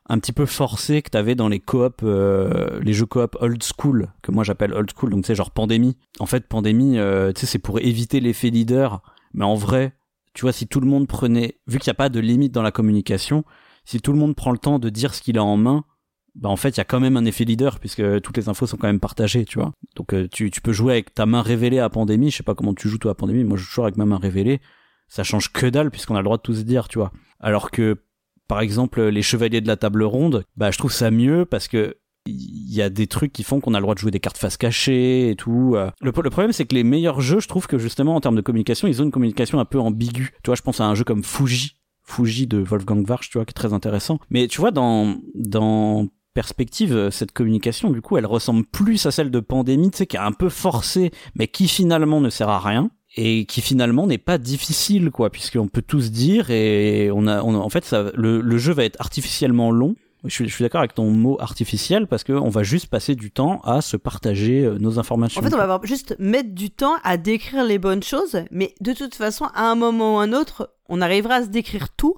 un 0.10 0.20
petit 0.20 0.34
peu 0.34 0.46
forcée 0.46 1.02
que 1.02 1.10
t'avais 1.10 1.36
dans 1.36 1.48
les 1.48 1.60
coop, 1.60 2.02
euh, 2.04 2.80
les 2.82 2.94
jeux 2.94 3.06
coop 3.06 3.38
old 3.40 3.64
school, 3.64 4.10
que 4.22 4.32
moi 4.32 4.44
j'appelle 4.44 4.74
old 4.74 4.90
school, 4.96 5.12
donc 5.12 5.26
sais, 5.26 5.36
genre 5.36 5.52
pandémie. 5.52 5.96
En 6.20 6.26
fait, 6.26 6.48
pandémie, 6.48 6.98
euh, 6.98 7.32
tu 7.32 7.42
sais, 7.42 7.46
c'est 7.46 7.60
pour 7.60 7.80
éviter 7.80 8.20
l'effet 8.20 8.50
leader, 8.50 9.02
mais 9.34 9.46
en 9.46 9.56
vrai, 9.56 9.94
tu 10.34 10.42
vois, 10.42 10.52
si 10.52 10.68
tout 10.68 10.80
le 10.80 10.88
monde 10.88 11.08
prenait, 11.08 11.60
vu 11.68 11.80
qu'il 11.80 11.90
n'y 11.90 11.96
a 11.96 11.96
pas 11.96 12.10
de 12.10 12.20
limite 12.20 12.52
dans 12.52 12.64
la 12.64 12.72
communication, 12.72 13.46
si 13.86 14.00
tout 14.00 14.12
le 14.12 14.20
monde 14.20 14.36
prend 14.36 14.52
le 14.52 14.58
temps 14.58 14.80
de 14.80 14.90
dire 14.90 15.14
ce 15.14 15.22
qu'il 15.22 15.38
a 15.38 15.44
en 15.44 15.58
main, 15.58 15.86
bah 16.36 16.50
en 16.50 16.56
fait, 16.56 16.70
il 16.70 16.78
y 16.78 16.82
a 16.82 16.86
quand 16.86 17.00
même 17.00 17.18
un 17.18 17.26
effet 17.26 17.46
leader, 17.46 17.80
puisque 17.80 18.22
toutes 18.22 18.38
les 18.38 18.50
infos 18.50 18.66
sont 18.66 18.78
quand 18.78 18.88
même 18.88 19.00
partagées, 19.00 19.46
tu 19.46 19.60
vois. 19.60 19.72
Donc 19.96 20.14
euh, 20.14 20.28
tu, 20.32 20.50
tu 20.50 20.62
peux 20.62 20.74
jouer 20.74 20.94
avec 20.94 21.14
ta 21.14 21.26
main 21.26 21.42
révélée 21.42 21.80
à 21.80 21.90
pandémie, 21.90 22.32
je 22.32 22.38
sais 22.38 22.44
pas 22.44 22.56
comment 22.56 22.74
tu 22.74 22.90
joues 22.90 22.98
toi 22.98 23.12
à 23.12 23.16
pandémie, 23.16 23.44
moi 23.44 23.58
je 23.58 23.64
joue 23.64 23.84
avec 23.84 23.98
ma 23.98 24.06
main 24.06 24.18
révélée, 24.18 24.60
ça 25.08 25.24
change 25.24 25.52
que 25.52 25.68
dalle 25.68 25.92
puisqu'on 25.92 26.16
a 26.16 26.20
le 26.20 26.26
droit 26.26 26.38
de 26.38 26.42
tout 26.42 26.56
se 26.56 26.62
dire, 26.62 26.88
tu 26.88 26.98
vois. 26.98 27.12
Alors 27.40 27.70
que, 27.70 28.04
par 28.48 28.62
exemple, 28.62 29.02
les 29.04 29.22
chevaliers 29.22 29.62
de 29.62 29.68
la 29.68 29.78
table 29.78 30.04
ronde, 30.04 30.44
bah, 30.58 30.72
je 30.72 30.78
trouve 30.78 30.92
ça 30.92 31.12
mieux 31.12 31.46
parce 31.46 31.68
que 31.68 31.98
il 32.26 32.74
y 32.74 32.82
a 32.82 32.90
des 32.90 33.08
trucs 33.08 33.34
qui 33.34 33.44
font 33.44 33.60
qu'on 33.60 33.74
a 33.74 33.80
le 33.80 33.84
droit 33.84 33.96
de 33.96 34.00
jouer 34.00 34.12
des 34.12 34.22
cartes 34.22 34.38
face 34.38 34.56
cachée 34.56 35.30
et 35.30 35.36
tout. 35.36 35.74
euh. 35.76 35.92
Le, 36.02 36.14
le 36.16 36.30
problème, 36.30 36.54
c'est 36.54 36.66
que 36.66 36.74
les 36.74 36.86
meilleurs 36.86 37.20
jeux, 37.20 37.42
je 37.42 37.50
trouve 37.50 37.68
que 37.68 37.78
justement, 37.78 38.16
en 38.16 38.22
termes 38.22 38.38
de 38.38 38.42
communication, 38.42 38.88
ils 38.88 39.02
ont 39.02 39.06
une 39.06 39.12
communication 39.12 39.60
un 39.60 39.66
peu 39.66 39.78
ambiguë. 39.78 40.32
Tu 40.42 40.48
vois, 40.48 40.56
je 40.56 40.62
pense 40.62 40.80
à 40.80 40.86
un 40.86 40.96
jeu 40.96 41.04
comme 41.04 41.22
Fuji. 41.24 41.76
Fuji 42.04 42.48
de 42.48 42.60
Wolfgang 42.60 43.06
Warsch, 43.10 43.30
tu 43.30 43.38
vois, 43.38 43.46
qui 43.46 43.52
est 43.52 43.54
très 43.54 43.74
intéressant. 43.74 44.20
Mais 44.30 44.48
tu 44.48 44.62
vois, 44.62 44.72
dans, 44.72 45.18
dans 45.36 46.08
perspective, 46.34 46.96
euh, 46.96 47.12
cette 47.12 47.32
communication, 47.32 47.90
du 47.90 48.02
coup, 48.02 48.18
elle 48.18 48.26
ressemble 48.26 48.66
plus 48.66 49.06
à 49.06 49.12
celle 49.12 49.32
de 49.32 49.40
Pandémie, 49.40 49.92
tu 49.92 50.00
sais, 50.00 50.08
qui 50.08 50.18
est 50.18 50.20
un 50.20 50.32
peu 50.32 50.50
forcée, 50.50 51.12
mais 51.36 51.48
qui 51.48 51.68
finalement 51.68 52.22
ne 52.22 52.30
sert 52.30 52.50
à 52.50 52.60
rien 52.60 52.90
et 53.16 53.46
qui 53.46 53.62
finalement 53.62 54.08
n'est 54.08 54.18
pas 54.18 54.40
difficile 54.40 55.12
quoi 55.12 55.30
puisqu'on 55.30 55.68
peut 55.68 55.84
tous 55.84 56.10
dire 56.10 56.50
et 56.50 57.12
on 57.14 57.28
a, 57.28 57.44
on 57.44 57.54
en 57.54 57.70
fait 57.70 57.86
ça, 57.86 58.06
le, 58.16 58.42
le 58.42 58.58
jeu 58.58 58.74
va 58.74 58.86
être 58.86 59.00
artificiellement 59.00 59.70
long 59.70 59.96
je 60.26 60.30
suis, 60.30 60.48
je 60.48 60.54
suis 60.54 60.64
d'accord 60.64 60.80
avec 60.80 60.94
ton 60.94 61.12
mot 61.12 61.38
artificiel 61.40 62.08
parce 62.08 62.24
qu'on 62.24 62.50
va 62.50 62.64
juste 62.64 62.88
passer 62.88 63.16
du 63.16 63.32
temps 63.32 63.60
à 63.64 63.82
se 63.82 63.98
partager 63.98 64.64
euh, 64.64 64.78
nos 64.80 65.00
informations. 65.00 65.42
En 65.42 65.44
fait, 65.44 65.54
on 65.54 65.58
va 65.58 65.80
juste 65.84 66.16
mettre 66.18 66.54
du 66.54 66.70
temps 66.72 66.96
à 67.04 67.18
décrire 67.18 67.64
les 67.66 67.78
bonnes 67.78 68.04
choses, 68.04 68.44
mais 68.52 68.74
de 68.80 68.94
toute 68.94 69.16
façon, 69.16 69.46
à 69.54 69.70
un 69.70 69.76
moment 69.76 70.16
ou 70.16 70.20
un 70.20 70.32
autre, 70.32 70.74
on 70.88 71.02
arrivera 71.02 71.36
à 71.36 71.44
se 71.44 71.50
décrire 71.50 71.90
tout. 71.90 72.16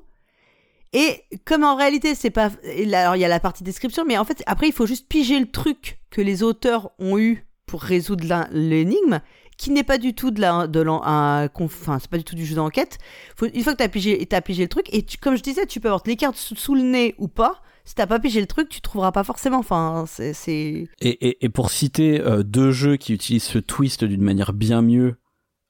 Et 0.97 1.23
comme 1.43 1.63
en 1.65 1.75
réalité, 1.75 2.15
c'est 2.15 2.29
pas. 2.29 2.49
Alors, 2.93 3.15
il 3.17 3.19
y 3.19 3.25
a 3.25 3.27
la 3.27 3.41
partie 3.41 3.63
description, 3.63 4.05
mais 4.07 4.17
en 4.17 4.23
fait, 4.23 4.41
après, 4.47 4.67
il 4.67 4.73
faut 4.73 4.85
juste 4.85 5.07
piger 5.09 5.39
le 5.39 5.51
truc 5.51 5.99
que 6.09 6.21
les 6.21 6.41
auteurs 6.41 6.91
ont 6.99 7.17
eu 7.19 7.45
pour 7.65 7.81
résoudre 7.81 8.23
l'énigme, 8.51 9.19
qui 9.57 9.71
n'est 9.71 9.83
pas 9.83 9.97
du 9.97 10.13
tout 10.13 10.31
de 10.31 10.39
la. 10.39 10.67
De 10.67 10.85
Enfin, 10.87 11.99
c'est 11.99 12.09
pas 12.09 12.17
du 12.17 12.23
tout 12.23 12.35
du 12.35 12.45
jeu 12.45 12.55
d'enquête. 12.55 12.97
Une 13.41 13.61
fois 13.63 13.73
que 13.73 13.79
t'as 13.79 13.89
pigé, 13.89 14.25
t'as 14.25 14.39
pigé 14.39 14.63
le 14.63 14.69
truc, 14.69 14.87
et 14.93 15.05
comme 15.21 15.35
je 15.35 15.43
disais, 15.43 15.65
tu 15.65 15.81
peux 15.81 15.89
avoir 15.89 16.03
les 16.05 16.15
cartes 16.15 16.37
sous, 16.37 16.75
le 16.75 16.81
nez 16.81 17.13
ou 17.17 17.27
pas. 17.27 17.61
Si 17.83 17.93
t'as 17.93 18.07
pas 18.07 18.19
pigé 18.19 18.39
le 18.39 18.47
truc, 18.47 18.69
tu 18.69 18.79
trouveras 18.81 19.11
pas 19.11 19.23
forcément. 19.23 19.59
Enfin, 19.59 20.05
c'est- 20.07 20.87
et, 21.01 21.45
et 21.45 21.49
pour 21.49 21.69
citer 21.71 22.19
euh, 22.21 22.41
deux 22.41 22.71
jeux 22.71 22.95
qui 22.95 23.13
utilisent 23.13 23.43
ce 23.43 23.59
twist 23.59 24.03
d'une 24.05 24.23
manière 24.23 24.53
bien 24.53 24.81
mieux, 24.81 25.17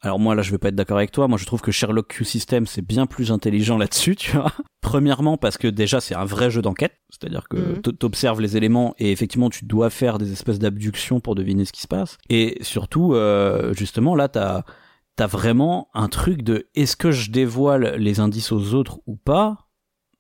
alors 0.06 0.20
moi 0.20 0.36
là 0.36 0.42
je 0.44 0.52
vais 0.52 0.58
pas 0.58 0.70
être 0.70 0.76
d'accord 0.76 0.98
avec 0.98 1.12
toi, 1.12 1.28
moi 1.28 1.38
je 1.38 1.46
trouve 1.46 1.62
que 1.62 1.72
Sherlock 1.72 2.08
Q 2.10 2.26
System 2.26 2.66
c'est 2.68 2.86
bien 2.86 3.06
plus 3.08 3.32
intelligent 3.32 3.78
là-dessus, 3.78 4.16
tu 4.16 4.32
vois. 4.38 4.52
Premièrement 4.82 5.36
parce 5.38 5.58
que 5.58 5.68
déjà 5.68 6.00
c'est 6.00 6.14
un 6.16 6.26
vrai 6.26 6.52
jeu 6.52 6.62
d'enquête, 6.62 6.94
c'est-à-dire 7.10 7.48
que 7.50 7.58
Mhm. 7.58 7.82
t'observes 7.82 8.40
les 8.40 8.56
éléments 8.56 8.94
et 9.00 9.12
effectivement 9.12 9.50
tu 9.50 9.66
dois 9.66 9.90
faire 9.90 10.18
des 10.20 10.32
espèces 10.32 10.60
d'abductions 10.60 11.20
pour 11.20 11.34
deviner 11.36 11.66
ce 11.66 11.74
qui 11.74 11.82
se 11.82 11.88
passe. 11.88 12.18
Et 12.30 12.58
surtout, 12.62 13.14
euh, 13.16 13.74
justement 13.74 14.16
là 14.16 14.28
t'as 14.30 14.64
t'as 15.16 15.28
vraiment 15.28 15.88
un 15.94 16.10
truc 16.10 16.44
de 16.44 16.68
est-ce 16.76 16.96
que 16.98 17.12
je 17.12 17.32
dévoile 17.32 17.96
les 17.98 18.20
indices 18.20 18.52
aux 18.52 18.74
autres 18.74 19.00
ou 19.08 19.16
pas? 19.16 19.65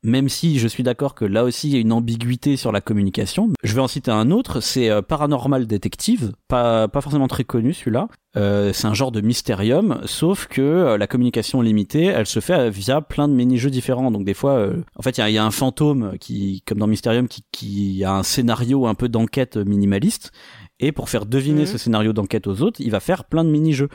Même 0.05 0.29
si 0.29 0.59
je 0.59 0.67
suis 0.67 0.83
d'accord 0.83 1.15
que 1.15 1.25
là 1.25 1.43
aussi 1.43 1.67
il 1.69 1.73
y 1.73 1.77
a 1.77 1.79
une 1.79 1.91
ambiguïté 1.91 2.55
sur 2.55 2.71
la 2.71 2.79
communication. 2.79 3.49
Je 3.63 3.73
vais 3.73 3.81
en 3.81 3.87
citer 3.87 4.11
un 4.11 4.31
autre, 4.31 4.61
c'est 4.61 4.89
euh, 4.89 5.01
Paranormal 5.01 5.67
Detective, 5.67 6.31
pas, 6.47 6.87
pas 6.87 7.01
forcément 7.01 7.27
très 7.27 7.43
connu 7.43 7.73
celui-là. 7.73 8.07
Euh, 8.37 8.71
c'est 8.73 8.87
un 8.87 8.93
genre 8.93 9.11
de 9.11 9.21
mystérium, 9.21 10.01
sauf 10.05 10.47
que 10.47 10.61
euh, 10.61 10.97
la 10.97 11.07
communication 11.07 11.61
limitée, 11.61 12.05
elle 12.05 12.25
se 12.25 12.39
fait 12.39 12.53
euh, 12.53 12.69
via 12.69 13.01
plein 13.01 13.27
de 13.27 13.33
mini-jeux 13.33 13.69
différents. 13.69 14.11
Donc 14.11 14.25
des 14.25 14.33
fois, 14.33 14.51
euh, 14.57 14.83
en 14.97 15.01
fait, 15.01 15.17
il 15.17 15.21
y 15.21 15.23
a, 15.23 15.29
il 15.29 15.33
y 15.33 15.37
a 15.37 15.45
un 15.45 15.51
fantôme 15.51 16.17
qui, 16.19 16.61
comme 16.67 16.77
dans 16.77 16.87
Mysterium, 16.87 17.27
qui, 17.27 17.43
qui 17.51 18.03
a 18.03 18.13
un 18.13 18.23
scénario 18.23 18.87
un 18.87 18.93
peu 18.93 19.09
d'enquête 19.09 19.57
minimaliste. 19.57 20.31
Et 20.81 20.91
pour 20.91 21.07
faire 21.09 21.25
deviner 21.25 21.61
Mhm. 21.61 21.67
ce 21.67 21.77
scénario 21.77 22.11
d'enquête 22.11 22.47
aux 22.47 22.61
autres, 22.61 22.81
il 22.81 22.91
va 22.91 22.99
faire 22.99 23.23
plein 23.23 23.45
de 23.45 23.49
mini-jeux. 23.49 23.87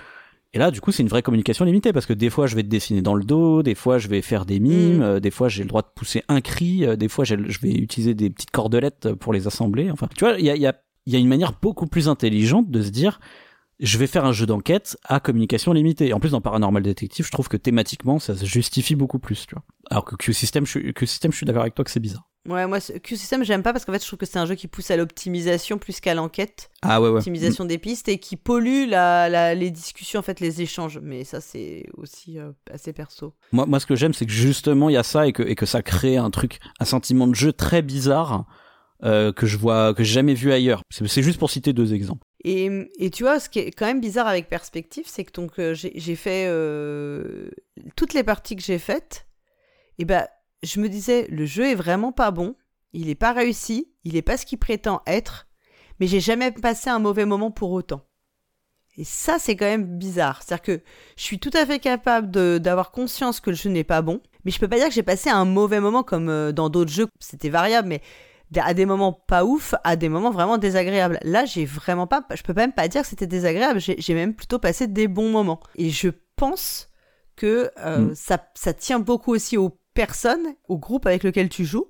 Et 0.52 0.58
là, 0.58 0.70
du 0.72 0.80
coup, 0.80 0.90
c'est 0.90 1.02
une 1.02 1.08
vraie 1.08 1.22
communication 1.22 1.64
limitée 1.64 1.92
parce 1.92 2.06
que 2.06 2.12
des 2.12 2.28
fois, 2.28 2.46
je 2.48 2.56
vais 2.56 2.62
te 2.64 2.68
dessiner 2.68 3.02
dans 3.02 3.14
le 3.14 3.22
dos, 3.24 3.62
des 3.62 3.76
fois, 3.76 3.98
je 3.98 4.08
vais 4.08 4.20
faire 4.20 4.44
des 4.46 4.58
mimes, 4.58 4.98
Mm. 4.98 5.02
euh, 5.02 5.20
des 5.20 5.30
fois, 5.30 5.48
j'ai 5.48 5.62
le 5.62 5.68
droit 5.68 5.82
de 5.82 5.88
pousser 5.94 6.24
un 6.28 6.40
cri, 6.40 6.84
euh, 6.84 6.96
des 6.96 7.08
fois, 7.08 7.24
je 7.24 7.34
vais 7.36 7.70
utiliser 7.70 8.14
des 8.14 8.30
petites 8.30 8.50
cordelettes 8.50 9.12
pour 9.14 9.32
les 9.32 9.46
assembler. 9.46 9.90
Enfin, 9.90 10.08
tu 10.16 10.24
vois, 10.24 10.38
il 10.38 10.44
y 10.44 10.50
a, 10.50 10.56
y, 10.56 10.66
a, 10.66 10.74
y 11.06 11.14
a 11.16 11.18
une 11.18 11.28
manière 11.28 11.52
beaucoup 11.62 11.86
plus 11.86 12.08
intelligente 12.08 12.68
de 12.70 12.82
se 12.82 12.90
dire, 12.90 13.20
je 13.78 13.96
vais 13.96 14.06
faire 14.08 14.24
un 14.24 14.32
jeu 14.32 14.44
d'enquête 14.44 14.98
à 15.04 15.20
communication 15.20 15.72
limitée. 15.72 16.12
En 16.12 16.20
plus, 16.20 16.30
dans 16.30 16.40
Paranormal 16.40 16.82
Detective, 16.82 17.24
je 17.24 17.30
trouve 17.30 17.48
que 17.48 17.56
thématiquement, 17.56 18.18
ça 18.18 18.34
se 18.36 18.44
justifie 18.44 18.94
beaucoup 18.96 19.18
plus, 19.20 19.46
tu 19.46 19.54
vois. 19.54 19.64
Alors 19.90 20.04
que 20.04 20.16
Q-System, 20.16 20.66
je, 20.66 20.78
Q-System, 20.90 21.32
je 21.32 21.36
suis 21.36 21.46
d'accord 21.46 21.62
avec 21.62 21.74
toi 21.74 21.84
que 21.84 21.90
c'est 21.90 22.00
bizarre. 22.00 22.28
Ouais, 22.48 22.66
moi, 22.66 22.79
Q-System, 22.81 23.44
j'aime 23.44 23.62
pas 23.62 23.72
parce 23.74 23.85
qu'en 23.85 23.92
fait, 23.92 24.00
je 24.03 24.07
trouve 24.07 24.18
que 24.18 24.24
c'est 24.24 24.38
un 24.38 24.46
jeu 24.46 24.55
qui 24.55 24.66
pousse 24.66 24.90
à 24.90 24.96
l'optimisation 24.96 25.76
plus 25.76 26.00
qu'à 26.00 26.14
l'enquête. 26.14 26.70
Ah 26.81 27.00
ouais, 27.00 27.11
ouais. 27.11 27.16
Optimisation 27.18 27.66
des 27.66 27.76
pistes 27.76 28.09
et 28.09 28.18
qui 28.18 28.37
pollue 28.37 28.88
la, 28.88 29.29
la- 29.29 29.55
les 29.55 29.70
discussions, 29.70 30.20
en 30.20 30.22
fait, 30.22 30.40
les 30.40 30.62
échanges. 30.62 30.98
Mais 31.03 31.24
ça, 31.24 31.42
c'est 31.42 31.85
aussi 31.98 32.38
euh, 32.38 32.50
assez 32.72 32.94
perso. 32.94 33.35
Moi, 33.53 33.66
moi, 33.66 33.79
ce 33.79 33.85
que 33.85 33.94
j'aime, 33.94 34.14
c'est 34.14 34.24
que 34.24 34.33
justement, 34.33 34.88
il 34.88 34.94
y 34.94 34.96
a 34.96 35.03
ça 35.03 35.26
et 35.26 35.33
que, 35.33 35.42
et 35.42 35.55
que 35.55 35.66
ça 35.66 35.83
crée 35.83 36.16
un 36.16 36.31
truc, 36.31 36.61
un 36.81 36.87
sentiment 36.87 37.26
de 37.26 37.35
jeu 37.35 37.53
très 37.53 37.83
bizarre 37.83 38.46
euh, 39.05 39.33
que 39.33 39.46
je 39.46 39.59
vois, 39.59 39.92
que 39.92 40.03
j'ai 40.03 40.14
jamais 40.14 40.35
vu 40.35 40.50
ailleurs. 40.50 40.83
C'est 40.90 41.22
juste 41.22 41.38
pour 41.38 41.50
citer 41.50 41.74
deux 41.74 41.92
exemples. 41.92 42.22
Et, 42.42 42.70
et 42.98 43.11
tu 43.11 43.22
vois, 43.22 43.38
ce 43.38 43.50
qui 43.50 43.59
est 43.59 43.70
quand 43.70 43.85
même 43.87 44.00
bizarre 44.00 44.26
avec 44.26 44.48
Perspective, 44.48 45.05
c'est 45.07 45.24
que 45.24 45.33
donc 45.33 45.59
euh, 45.59 45.74
j'ai 45.74 45.92
j'ai 45.94 46.16
fait 46.16 46.46
euh, 46.48 47.50
toutes 47.96 48.14
les 48.14 48.22
parties 48.24 48.57
que 48.57 48.62
j'ai 48.62 48.79
faites. 48.79 49.26
Et 49.98 50.07
ben, 50.07 50.26
je 50.62 50.80
me 50.80 50.88
disais, 50.88 51.26
le 51.30 51.46
jeu 51.46 51.70
est 51.70 51.74
vraiment 51.74 52.12
pas 52.12 52.30
bon. 52.30 52.54
Il 52.92 53.08
est 53.08 53.14
pas 53.14 53.32
réussi. 53.32 53.92
Il 54.04 54.16
est 54.16 54.22
pas 54.22 54.36
ce 54.36 54.46
qu'il 54.46 54.58
prétend 54.58 55.02
être. 55.06 55.46
Mais 55.98 56.06
j'ai 56.06 56.20
jamais 56.20 56.50
passé 56.50 56.90
un 56.90 56.98
mauvais 56.98 57.26
moment 57.26 57.50
pour 57.50 57.70
autant. 57.72 58.06
Et 58.96 59.04
ça, 59.04 59.38
c'est 59.38 59.56
quand 59.56 59.66
même 59.66 59.98
bizarre. 59.98 60.42
C'est-à-dire 60.42 60.62
que 60.62 60.82
je 61.16 61.22
suis 61.22 61.38
tout 61.38 61.50
à 61.54 61.64
fait 61.64 61.78
capable 61.78 62.30
d'avoir 62.60 62.90
conscience 62.90 63.40
que 63.40 63.50
le 63.50 63.56
jeu 63.56 63.70
n'est 63.70 63.84
pas 63.84 64.02
bon, 64.02 64.20
mais 64.44 64.50
je 64.50 64.58
peux 64.58 64.68
pas 64.68 64.76
dire 64.76 64.88
que 64.88 64.94
j'ai 64.94 65.02
passé 65.02 65.30
un 65.30 65.44
mauvais 65.44 65.80
moment 65.80 66.02
comme 66.02 66.28
euh, 66.28 66.52
dans 66.52 66.68
d'autres 66.68 66.90
jeux. 66.90 67.06
C'était 67.20 67.48
variable, 67.50 67.88
mais 67.88 68.02
à 68.58 68.74
des 68.74 68.86
moments 68.86 69.12
pas 69.12 69.44
ouf, 69.44 69.74
à 69.84 69.96
des 69.96 70.08
moments 70.08 70.30
vraiment 70.30 70.58
désagréables. 70.58 71.18
Là, 71.22 71.44
j'ai 71.44 71.64
vraiment 71.64 72.06
pas, 72.06 72.26
je 72.34 72.42
peux 72.42 72.52
même 72.52 72.72
pas 72.72 72.88
dire 72.88 73.02
que 73.02 73.08
c'était 73.08 73.26
désagréable. 73.28 73.78
J'ai 73.80 74.14
même 74.14 74.34
plutôt 74.34 74.58
passé 74.58 74.86
des 74.86 75.06
bons 75.06 75.30
moments. 75.30 75.60
Et 75.76 75.90
je 75.90 76.08
pense 76.36 76.90
que 77.36 77.70
euh, 77.78 78.10
Mm. 78.10 78.14
ça, 78.14 78.38
ça 78.54 78.74
tient 78.74 78.98
beaucoup 78.98 79.32
aussi 79.32 79.56
aux 79.56 79.79
personnes, 80.04 80.54
au 80.68 80.78
groupe 80.78 81.04
avec 81.06 81.24
lequel 81.24 81.48
tu 81.50 81.64
joues, 81.66 81.88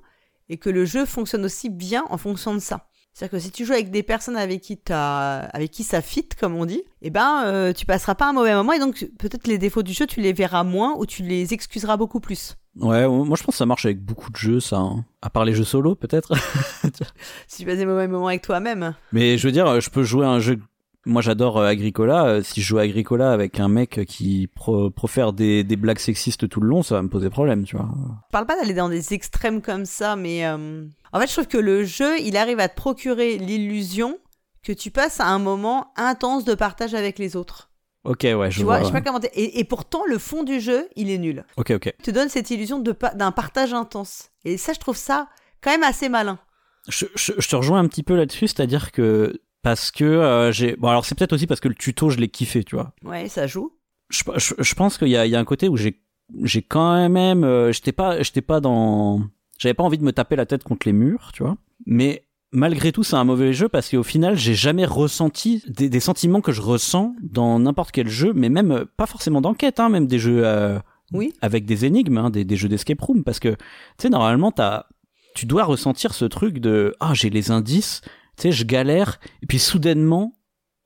et 0.48 0.56
que 0.56 0.68
le 0.70 0.84
jeu 0.84 1.04
fonctionne 1.06 1.44
aussi 1.44 1.70
bien 1.70 2.02
en 2.10 2.18
fonction 2.18 2.52
de 2.54 2.58
ça. 2.58 2.86
C'est-à-dire 3.12 3.38
que 3.38 3.42
si 3.44 3.50
tu 3.52 3.64
joues 3.64 3.72
avec 3.72 3.90
des 3.90 4.02
personnes 4.02 4.36
avec 4.36 4.60
qui, 4.60 4.76
t'as- 4.78 5.40
avec 5.52 5.70
qui 5.70 5.84
ça 5.84 6.00
fit, 6.00 6.28
comme 6.40 6.54
on 6.56 6.64
dit, 6.64 6.82
eh 7.02 7.10
ben, 7.10 7.42
euh, 7.44 7.72
tu 7.72 7.86
passeras 7.86 8.14
pas 8.16 8.28
un 8.28 8.32
mauvais 8.32 8.54
moment, 8.54 8.72
et 8.72 8.78
donc 8.80 9.06
peut-être 9.18 9.46
les 9.46 9.58
défauts 9.58 9.82
du 9.84 9.92
jeu, 9.92 10.06
tu 10.06 10.20
les 10.20 10.32
verras 10.32 10.64
moins, 10.64 10.94
ou 10.98 11.06
tu 11.06 11.22
les 11.22 11.52
excuseras 11.54 11.96
beaucoup 11.96 12.18
plus. 12.20 12.56
Ouais, 12.76 13.06
moi 13.08 13.36
je 13.36 13.42
pense 13.42 13.54
que 13.54 13.58
ça 13.58 13.66
marche 13.66 13.84
avec 13.84 14.00
beaucoup 14.00 14.30
de 14.30 14.36
jeux, 14.36 14.60
ça. 14.60 14.78
hein. 14.78 15.04
À 15.22 15.30
part 15.30 15.44
les 15.44 15.54
jeux 15.54 15.64
solo, 15.64 15.94
peut-être. 15.94 16.32
Si 17.48 17.58
tu 17.58 17.64
passes 17.66 17.78
des 17.78 17.86
mauvais 17.86 18.08
moments 18.08 18.28
avec 18.28 18.42
toi-même. 18.42 18.94
Mais 19.12 19.38
je 19.38 19.46
veux 19.46 19.52
dire, 19.52 19.80
je 19.80 19.90
peux 19.90 20.02
jouer 20.02 20.24
à 20.26 20.30
un 20.30 20.40
jeu. 20.40 20.58
Moi, 21.06 21.22
j'adore 21.22 21.58
euh, 21.58 21.66
Agricola. 21.66 22.26
Euh, 22.26 22.42
Si 22.42 22.60
je 22.60 22.66
joue 22.66 22.78
à 22.78 22.82
Agricola 22.82 23.32
avec 23.32 23.58
un 23.58 23.68
mec 23.68 24.00
qui 24.06 24.48
pro- 24.54 24.90
profère 24.90 25.32
des, 25.32 25.64
des 25.64 25.76
blagues 25.76 25.98
sexistes 25.98 26.48
tout 26.48 26.60
le 26.60 26.68
long, 26.68 26.82
ça 26.82 26.96
va 26.96 27.02
me 27.02 27.08
poser 27.08 27.30
problème, 27.30 27.64
tu 27.64 27.76
vois. 27.76 27.88
Je 28.28 28.32
parle 28.32 28.46
pas 28.46 28.56
d'aller 28.56 28.74
dans 28.74 28.88
des 28.88 29.14
extrêmes 29.14 29.62
comme 29.62 29.86
ça, 29.86 30.16
mais 30.16 30.46
euh, 30.46 30.84
en 31.12 31.20
fait, 31.20 31.26
je 31.26 31.32
trouve 31.32 31.46
que 31.48 31.58
le 31.58 31.84
jeu, 31.84 32.18
il 32.20 32.36
arrive 32.36 32.60
à 32.60 32.68
te 32.68 32.76
procurer 32.76 33.38
l'illusion 33.38 34.18
que 34.62 34.72
tu 34.72 34.90
passes 34.90 35.20
à 35.20 35.26
un 35.28 35.38
moment 35.38 35.92
intense 35.96 36.44
de 36.44 36.54
partage 36.54 36.92
avec 36.94 37.18
les 37.18 37.34
autres. 37.34 37.70
Ok, 38.04 38.20
ouais, 38.24 38.50
je 38.50 38.58
tu 38.58 38.64
vois, 38.64 38.76
vois. 38.76 38.80
je 38.80 38.86
sais 38.86 38.92
pas 38.92 39.00
comment. 39.02 39.20
Et, 39.34 39.58
et 39.58 39.64
pourtant, 39.64 40.04
le 40.06 40.18
fond 40.18 40.42
du 40.42 40.58
jeu, 40.60 40.88
il 40.96 41.10
est 41.10 41.18
nul. 41.18 41.44
Ok, 41.56 41.70
ok. 41.70 41.94
Il 41.98 42.02
te 42.04 42.10
donne 42.10 42.28
cette 42.30 42.50
illusion 42.50 42.82
pa- 42.82 43.14
d'un 43.14 43.30
partage 43.32 43.74
intense. 43.74 44.30
Et 44.44 44.56
ça, 44.56 44.72
je 44.72 44.78
trouve 44.78 44.96
ça 44.96 45.28
quand 45.62 45.70
même 45.70 45.82
assez 45.82 46.08
malin. 46.08 46.38
Je, 46.88 47.04
je- 47.14 47.32
je 47.38 47.48
te 47.48 47.56
rejoins 47.56 47.78
un 47.78 47.88
petit 47.88 48.02
peu 48.02 48.16
là-dessus, 48.16 48.48
c'est-à-dire 48.48 48.90
que 48.92 49.38
parce 49.62 49.90
que 49.90 50.04
euh, 50.04 50.52
j'ai. 50.52 50.76
Bon, 50.76 50.88
alors 50.88 51.04
c'est 51.04 51.16
peut-être 51.16 51.32
aussi 51.32 51.46
parce 51.46 51.60
que 51.60 51.68
le 51.68 51.74
tuto, 51.74 52.10
je 52.10 52.18
l'ai 52.18 52.28
kiffé, 52.28 52.64
tu 52.64 52.76
vois. 52.76 52.92
Ouais, 53.04 53.28
ça 53.28 53.46
joue. 53.46 53.72
Je, 54.10 54.22
je, 54.36 54.54
je 54.58 54.74
pense 54.74 54.98
qu'il 54.98 55.08
y 55.08 55.16
a, 55.16 55.26
il 55.26 55.30
y 55.30 55.36
a 55.36 55.40
un 55.40 55.44
côté 55.44 55.68
où 55.68 55.76
j'ai, 55.76 56.00
j'ai 56.42 56.62
quand 56.62 57.08
même. 57.08 57.44
euh, 57.44 57.72
j'étais 57.72 57.92
pas, 57.92 58.22
j'étais 58.22 58.40
pas 58.42 58.60
dans. 58.60 59.20
J'avais 59.58 59.74
pas 59.74 59.84
envie 59.84 59.98
de 59.98 60.04
me 60.04 60.12
taper 60.12 60.36
la 60.36 60.46
tête 60.46 60.64
contre 60.64 60.86
les 60.86 60.92
murs, 60.92 61.30
tu 61.34 61.42
vois. 61.42 61.56
Mais 61.86 62.24
malgré 62.52 62.90
tout, 62.92 63.02
c'est 63.02 63.16
un 63.16 63.24
mauvais 63.24 63.52
jeu 63.52 63.68
parce 63.68 63.88
qu'au 63.90 64.02
final, 64.02 64.36
j'ai 64.36 64.54
jamais 64.54 64.86
ressenti 64.86 65.62
des, 65.68 65.88
des 65.90 66.00
sentiments 66.00 66.40
que 66.40 66.50
je 66.52 66.62
ressens 66.62 67.14
dans 67.22 67.58
n'importe 67.60 67.92
quel 67.92 68.08
jeu, 68.08 68.32
mais 68.34 68.48
même 68.48 68.72
euh, 68.72 68.84
pas 68.96 69.06
forcément 69.06 69.40
d'enquête, 69.40 69.78
hein, 69.78 69.88
même 69.90 70.06
des 70.06 70.18
jeux 70.18 70.44
euh, 70.46 70.78
Oui. 71.12 71.32
avec 71.42 71.66
des 71.66 71.84
énigmes, 71.84 72.16
hein, 72.18 72.30
des, 72.30 72.44
des 72.44 72.56
jeux 72.56 72.68
d'escape 72.68 73.00
room, 73.02 73.22
parce 73.22 73.38
que 73.38 73.50
tu 73.50 73.56
sais, 73.98 74.08
normalement, 74.08 74.50
t'as, 74.50 74.86
tu 75.36 75.44
dois 75.46 75.64
ressentir 75.64 76.14
ce 76.14 76.24
truc 76.24 76.58
de 76.58 76.94
ah, 76.98 77.12
j'ai 77.14 77.30
les 77.30 77.50
indices, 77.50 78.00
tu 78.36 78.42
sais, 78.42 78.52
je 78.52 78.64
galère, 78.64 79.18
et 79.42 79.46
puis 79.46 79.58
soudainement, 79.58 80.32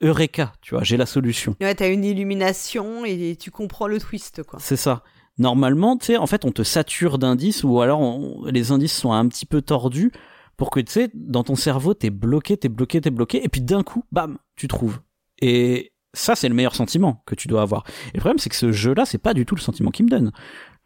Eureka, 0.03 0.53
tu 0.61 0.75
vois, 0.75 0.83
j'ai 0.85 0.97
la 0.97 1.07
solution. 1.07 1.57
Ouais, 1.61 1.75
t'as 1.75 1.91
une 1.93 2.05
illumination 2.05 3.05
et 3.05 3.37
tu 3.39 3.51
comprends 3.51 3.87
le 3.87 3.99
twist, 4.01 4.43
quoi. 4.43 4.59
C'est 4.61 4.77
ça. 4.77 5.03
Normalement, 5.39 5.97
tu 5.97 6.07
sais, 6.07 6.17
en 6.17 6.27
fait, 6.27 6.45
on 6.45 6.53
te 6.53 6.63
sature 6.63 7.19
d'indices 7.19 7.65
ou 7.65 7.81
alors 7.81 8.01
on- 8.01 8.45
les 8.47 8.71
indices 8.71 8.93
sont 8.97 9.13
un 9.13 9.27
petit 9.29 9.47
peu 9.47 9.63
tordus 9.63 10.13
pour 10.57 10.71
que, 10.71 10.79
tu 10.81 10.93
sais, 10.93 11.11
dans 11.15 11.43
ton 11.43 11.57
cerveau, 11.57 11.95
t'es 11.95 12.11
bloqué, 12.11 12.57
t'es 12.57 12.69
bloqué, 12.69 13.01
t'es 13.01 13.11
bloqué, 13.11 13.45
et 13.45 13.49
puis 13.49 13.61
d'un 13.61 13.83
coup, 13.83 14.05
bam, 14.13 14.39
tu 14.57 14.69
trouves. 14.69 15.01
Et 15.41 15.93
ça, 16.13 16.37
c'est 16.37 16.49
le 16.49 16.55
meilleur 16.55 16.77
sentiment 16.77 17.23
que 17.27 17.35
tu 17.35 17.49
dois 17.49 17.63
avoir. 17.63 17.85
Et 18.13 18.17
le 18.17 18.21
problème, 18.21 18.39
c'est 18.39 18.51
que 18.51 18.55
ce 18.57 18.71
jeu-là, 18.71 19.05
c'est 19.05 19.19
pas 19.19 19.35
du 19.35 19.45
tout 19.47 19.57
le 19.57 19.61
sentiment 19.61 19.91
qu'il 19.91 20.05
me 20.05 20.11
donne. 20.11 20.31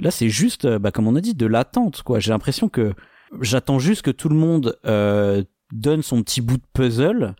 Là, 0.00 0.10
c'est 0.10 0.30
juste, 0.30 0.64
euh, 0.64 0.78
bah, 0.78 0.90
comme 0.90 1.06
on 1.06 1.16
a 1.16 1.20
dit, 1.20 1.34
de 1.34 1.44
l'attente, 1.46 2.02
quoi. 2.02 2.18
J'ai 2.20 2.30
l'impression 2.30 2.70
que 2.70 2.94
j'attends 3.42 3.78
juste 3.78 4.00
que 4.02 4.10
tout 4.10 4.30
le 4.30 4.36
monde 4.36 4.78
euh, 4.86 5.42
donne 5.72 6.02
son 6.02 6.22
petit 6.22 6.40
bout 6.40 6.56
de 6.56 6.66
puzzle. 6.72 7.34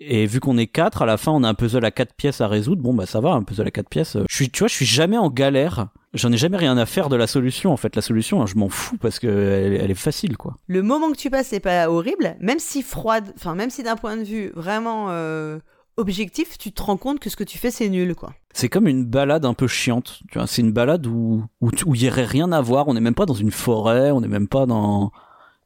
Et 0.00 0.26
vu 0.26 0.38
qu'on 0.38 0.56
est 0.58 0.68
quatre, 0.68 1.02
à 1.02 1.06
la 1.06 1.16
fin, 1.16 1.32
on 1.32 1.42
a 1.42 1.48
un 1.48 1.54
puzzle 1.54 1.84
à 1.84 1.90
quatre 1.90 2.14
pièces 2.14 2.40
à 2.40 2.46
résoudre. 2.46 2.82
Bon, 2.82 2.94
bah, 2.94 3.06
ça 3.06 3.20
va, 3.20 3.32
un 3.32 3.42
puzzle 3.42 3.66
à 3.66 3.70
quatre 3.72 3.88
pièces. 3.88 4.16
Je 4.28 4.34
suis, 4.34 4.48
tu 4.48 4.60
vois, 4.60 4.68
je 4.68 4.74
suis 4.74 4.86
jamais 4.86 5.18
en 5.18 5.28
galère. 5.28 5.88
J'en 6.14 6.32
ai 6.32 6.36
jamais 6.36 6.56
rien 6.56 6.78
à 6.78 6.86
faire 6.86 7.08
de 7.08 7.16
la 7.16 7.26
solution. 7.26 7.72
En 7.72 7.76
fait, 7.76 7.96
la 7.96 8.02
solution, 8.02 8.40
hein, 8.40 8.46
je 8.46 8.54
m'en 8.54 8.68
fous 8.68 8.96
parce 8.96 9.18
que 9.18 9.26
elle, 9.26 9.74
elle 9.74 9.90
est 9.90 9.94
facile, 9.94 10.36
quoi. 10.36 10.56
Le 10.68 10.82
moment 10.82 11.10
que 11.10 11.16
tu 11.16 11.30
passes, 11.30 11.48
c'est 11.48 11.60
pas 11.60 11.90
horrible, 11.90 12.36
même 12.40 12.60
si 12.60 12.82
froide, 12.82 13.32
enfin, 13.36 13.54
même 13.56 13.70
si 13.70 13.82
d'un 13.82 13.96
point 13.96 14.16
de 14.16 14.22
vue 14.22 14.52
vraiment 14.54 15.08
euh, 15.10 15.58
objectif, 15.96 16.58
tu 16.58 16.70
te 16.72 16.80
rends 16.80 16.96
compte 16.96 17.18
que 17.18 17.28
ce 17.28 17.36
que 17.36 17.44
tu 17.44 17.58
fais, 17.58 17.72
c'est 17.72 17.88
nul, 17.88 18.14
quoi. 18.14 18.32
C'est 18.54 18.68
comme 18.68 18.86
une 18.86 19.04
balade 19.04 19.44
un 19.44 19.54
peu 19.54 19.66
chiante. 19.66 20.20
Tu 20.30 20.38
vois, 20.38 20.46
c'est 20.46 20.62
une 20.62 20.72
balade 20.72 21.06
où 21.06 21.44
où 21.60 21.94
il 21.94 22.04
y 22.04 22.08
aurait 22.08 22.24
rien 22.24 22.52
à 22.52 22.60
voir. 22.60 22.86
On 22.86 22.94
n'est 22.94 23.00
même 23.00 23.14
pas 23.14 23.26
dans 23.26 23.34
une 23.34 23.50
forêt. 23.50 24.12
On 24.12 24.20
n'est 24.20 24.28
même 24.28 24.48
pas 24.48 24.64
dans 24.64 25.10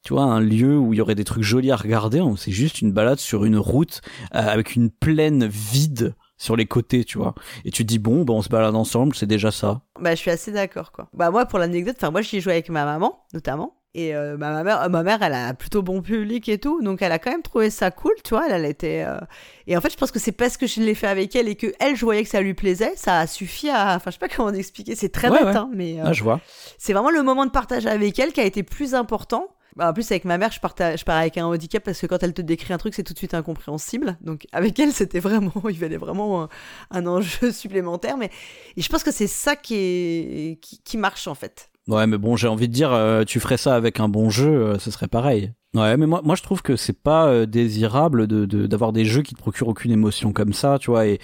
tu 0.03 0.13
vois 0.13 0.23
un 0.23 0.39
lieu 0.39 0.77
où 0.77 0.93
il 0.93 0.97
y 0.97 1.01
aurait 1.01 1.15
des 1.15 1.23
trucs 1.23 1.43
jolis 1.43 1.71
à 1.71 1.75
regarder. 1.75 2.21
On- 2.21 2.35
C'est 2.35 2.51
juste 2.51 2.81
une 2.81 2.91
balade 2.91 3.19
sur 3.19 3.45
une 3.45 3.57
route 3.57 4.01
euh, 4.35 4.39
avec 4.39 4.75
une 4.75 4.89
plaine 4.89 5.45
vide 5.47 6.15
sur 6.37 6.55
les 6.57 6.65
côtés, 6.65 7.05
tu 7.05 7.17
vois. 7.17 7.35
Et 7.63 7.71
tu 7.71 7.83
te 7.83 7.87
dis 7.87 7.99
bon, 7.99 8.23
bah, 8.25 8.33
on 8.33 8.41
se 8.41 8.49
balade 8.49 8.75
ensemble, 8.75 9.15
c'est 9.15 9.25
déjà 9.27 9.49
ça. 9.51 9.81
Bah, 9.99 10.11
je 10.11 10.19
suis 10.19 10.31
assez 10.31 10.51
d'accord, 10.51 10.91
quoi. 10.91 11.07
Bah, 11.13 11.31
moi, 11.31 11.45
pour 11.45 11.57
l'anecdote, 11.57 11.95
enfin, 11.97 12.11
moi, 12.11 12.21
j'y 12.21 12.37
ai 12.37 12.41
joué 12.41 12.53
avec 12.53 12.69
ma 12.69 12.83
maman, 12.83 13.23
notamment. 13.33 13.77
Et 13.95 14.15
euh, 14.15 14.35
bah, 14.37 14.51
ma, 14.51 14.63
mère, 14.63 14.81
euh, 14.81 14.89
ma 14.89 15.03
mère, 15.03 15.21
elle 15.21 15.35
a 15.35 15.53
plutôt 15.53 15.83
bon 15.83 16.01
public 16.01 16.49
et 16.49 16.57
tout, 16.57 16.81
donc 16.81 17.01
elle 17.03 17.11
a 17.11 17.19
quand 17.19 17.29
même 17.31 17.43
trouvé 17.43 17.69
ça 17.69 17.91
cool, 17.91 18.13
tu 18.23 18.31
vois. 18.31 18.47
Elle, 18.47 18.53
elle 18.53 18.65
était. 18.69 19.05
euh, 19.07 19.19
Et 19.67 19.77
en 19.77 19.81
fait, 19.81 19.91
je 19.91 19.97
pense 19.97 20.11
que 20.11 20.17
c'est 20.19 20.31
parce 20.31 20.57
que 20.57 20.65
je 20.65 20.81
l'ai 20.81 20.95
fait 20.95 21.05
avec 21.07 21.33
elle 21.35 21.47
et 21.47 21.55
que 21.55 21.67
elle, 21.79 21.95
je 21.95 22.03
voyais 22.03 22.23
que 22.23 22.29
ça 22.29 22.41
lui 22.41 22.55
plaisait, 22.55 22.91
ça 22.95 23.19
a 23.19 23.27
suffi 23.27 23.69
à. 23.69 23.95
Enfin, 23.95 24.09
je 24.09 24.13
sais 24.13 24.19
pas 24.19 24.27
comment 24.35 24.51
expliquer, 24.51 24.95
c'est 24.95 25.09
très 25.09 25.29
Ouais, 25.29 25.37
bête, 25.37 25.47
ouais. 25.49 25.55
hein, 25.55 25.69
mais 25.73 25.99
euh, 26.01 26.05
Ah, 26.07 26.11
je 26.13 26.23
vois. 26.23 26.41
c'est 26.79 26.91
vraiment 26.91 27.11
le 27.11 27.21
moment 27.21 27.45
de 27.45 27.51
partage 27.51 27.85
avec 27.85 28.17
elle 28.17 28.33
qui 28.33 28.41
a 28.41 28.45
été 28.45 28.63
plus 28.63 28.95
important. 28.95 29.45
Bah, 29.75 29.89
en 29.89 29.93
plus, 29.93 30.09
avec 30.11 30.25
ma 30.25 30.37
mère, 30.37 30.51
je, 30.51 30.59
pars 30.59 30.73
avec 31.07 31.37
un 31.37 31.45
handicap 31.45 31.83
parce 31.83 31.99
que 31.99 32.05
quand 32.05 32.21
elle 32.21 32.33
te 32.33 32.41
décrit 32.41 32.73
un 32.73 32.77
truc, 32.77 32.93
c'est 32.93 33.03
tout 33.03 33.13
de 33.13 33.17
suite 33.17 33.33
incompréhensible. 33.33 34.17
Donc, 34.21 34.45
avec 34.51 34.79
elle, 34.79 34.91
c'était 34.91 35.19
vraiment, 35.19 35.51
il 35.69 35.77
fallait 35.77 35.97
vraiment 35.97 36.47
un, 36.91 37.07
enjeu 37.07 37.51
supplémentaire. 37.51 38.17
Mais 38.17 38.29
et 38.77 38.81
je 38.81 38.89
pense 38.89 39.03
que 39.03 39.11
c'est 39.11 39.27
ça 39.27 39.55
qui, 39.55 40.59
qui, 40.83 40.97
marche 40.97 41.27
en 41.27 41.35
fait. 41.35 41.69
Ouais, 41.87 42.05
mais 42.07 42.17
bon, 42.17 42.35
j'ai 42.35 42.47
envie 42.47 42.67
de 42.67 42.73
dire, 42.73 42.93
euh, 42.93 43.23
tu 43.23 43.39
ferais 43.39 43.57
ça 43.57 43.75
avec 43.75 43.99
un 43.99 44.07
bon 44.07 44.29
jeu, 44.29 44.47
euh, 44.47 44.79
ce 44.79 44.91
serait 44.91 45.07
pareil. 45.07 45.51
Ouais, 45.73 45.97
mais 45.97 46.05
moi, 46.05 46.21
moi, 46.23 46.35
je 46.35 46.43
trouve 46.43 46.61
que 46.61 46.75
c'est 46.75 47.01
pas 47.01 47.27
euh, 47.27 47.45
désirable 47.45 48.27
d'avoir 48.27 48.93
des 48.93 49.05
jeux 49.05 49.23
qui 49.23 49.33
te 49.33 49.39
procurent 49.39 49.69
aucune 49.69 49.91
émotion 49.91 50.33
comme 50.33 50.53
ça, 50.53 50.77
tu 50.79 50.91
vois. 50.91 51.07
Et 51.07 51.19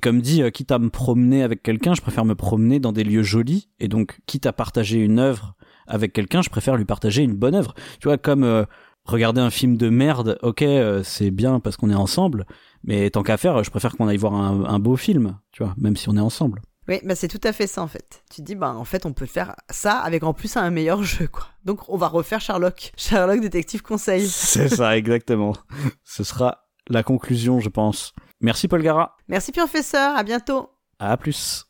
comme 0.00 0.20
dit, 0.20 0.42
quitte 0.50 0.72
à 0.72 0.80
me 0.80 0.90
promener 0.90 1.44
avec 1.44 1.62
quelqu'un, 1.62 1.94
je 1.94 2.00
préfère 2.00 2.24
me 2.24 2.34
promener 2.34 2.80
dans 2.80 2.90
des 2.90 3.04
lieux 3.04 3.22
jolis. 3.22 3.68
Et 3.78 3.86
donc, 3.86 4.18
quitte 4.26 4.46
à 4.46 4.52
partager 4.52 4.98
une 4.98 5.20
œuvre 5.20 5.54
avec 5.86 6.12
quelqu'un, 6.12 6.42
je 6.42 6.50
préfère 6.50 6.76
lui 6.76 6.84
partager 6.84 7.22
une 7.22 7.34
bonne 7.34 7.54
œuvre. 7.54 7.74
Tu 8.00 8.08
vois, 8.08 8.18
comme 8.18 8.44
euh, 8.44 8.64
regarder 9.04 9.40
un 9.40 9.50
film 9.50 9.76
de 9.76 9.88
merde, 9.88 10.38
ok, 10.42 10.62
euh, 10.62 11.02
c'est 11.02 11.30
bien 11.30 11.60
parce 11.60 11.76
qu'on 11.76 11.90
est 11.90 11.94
ensemble, 11.94 12.46
mais 12.82 13.10
tant 13.10 13.22
qu'à 13.22 13.36
faire, 13.36 13.62
je 13.64 13.70
préfère 13.70 13.96
qu'on 13.96 14.08
aille 14.08 14.16
voir 14.16 14.34
un, 14.34 14.64
un 14.64 14.78
beau 14.78 14.96
film, 14.96 15.38
tu 15.52 15.62
vois, 15.62 15.74
même 15.78 15.96
si 15.96 16.08
on 16.08 16.16
est 16.16 16.20
ensemble. 16.20 16.62
Oui, 16.86 17.00
bah 17.02 17.14
c'est 17.14 17.28
tout 17.28 17.40
à 17.44 17.52
fait 17.52 17.66
ça 17.66 17.82
en 17.82 17.86
fait. 17.86 18.22
Tu 18.30 18.42
te 18.42 18.46
dis, 18.46 18.54
bah 18.54 18.74
en 18.74 18.84
fait, 18.84 19.06
on 19.06 19.12
peut 19.12 19.26
faire 19.26 19.56
ça 19.70 19.98
avec 19.98 20.22
en 20.22 20.34
plus 20.34 20.56
un 20.56 20.70
meilleur 20.70 21.02
jeu, 21.02 21.28
quoi. 21.28 21.46
Donc, 21.64 21.88
on 21.88 21.96
va 21.96 22.08
refaire 22.08 22.40
Sherlock. 22.40 22.92
Sherlock 22.96 23.40
Détective 23.40 23.82
Conseil. 23.82 24.26
C'est 24.28 24.68
ça, 24.68 24.96
exactement. 24.96 25.54
Ce 26.02 26.24
sera 26.24 26.66
la 26.88 27.02
conclusion, 27.02 27.60
je 27.60 27.70
pense. 27.70 28.12
Merci 28.40 28.68
Paul 28.68 28.82
Gara. 28.82 29.16
Merci, 29.28 29.52
professeur. 29.52 30.16
À 30.16 30.22
bientôt. 30.22 30.70
À 30.98 31.16
plus. 31.16 31.66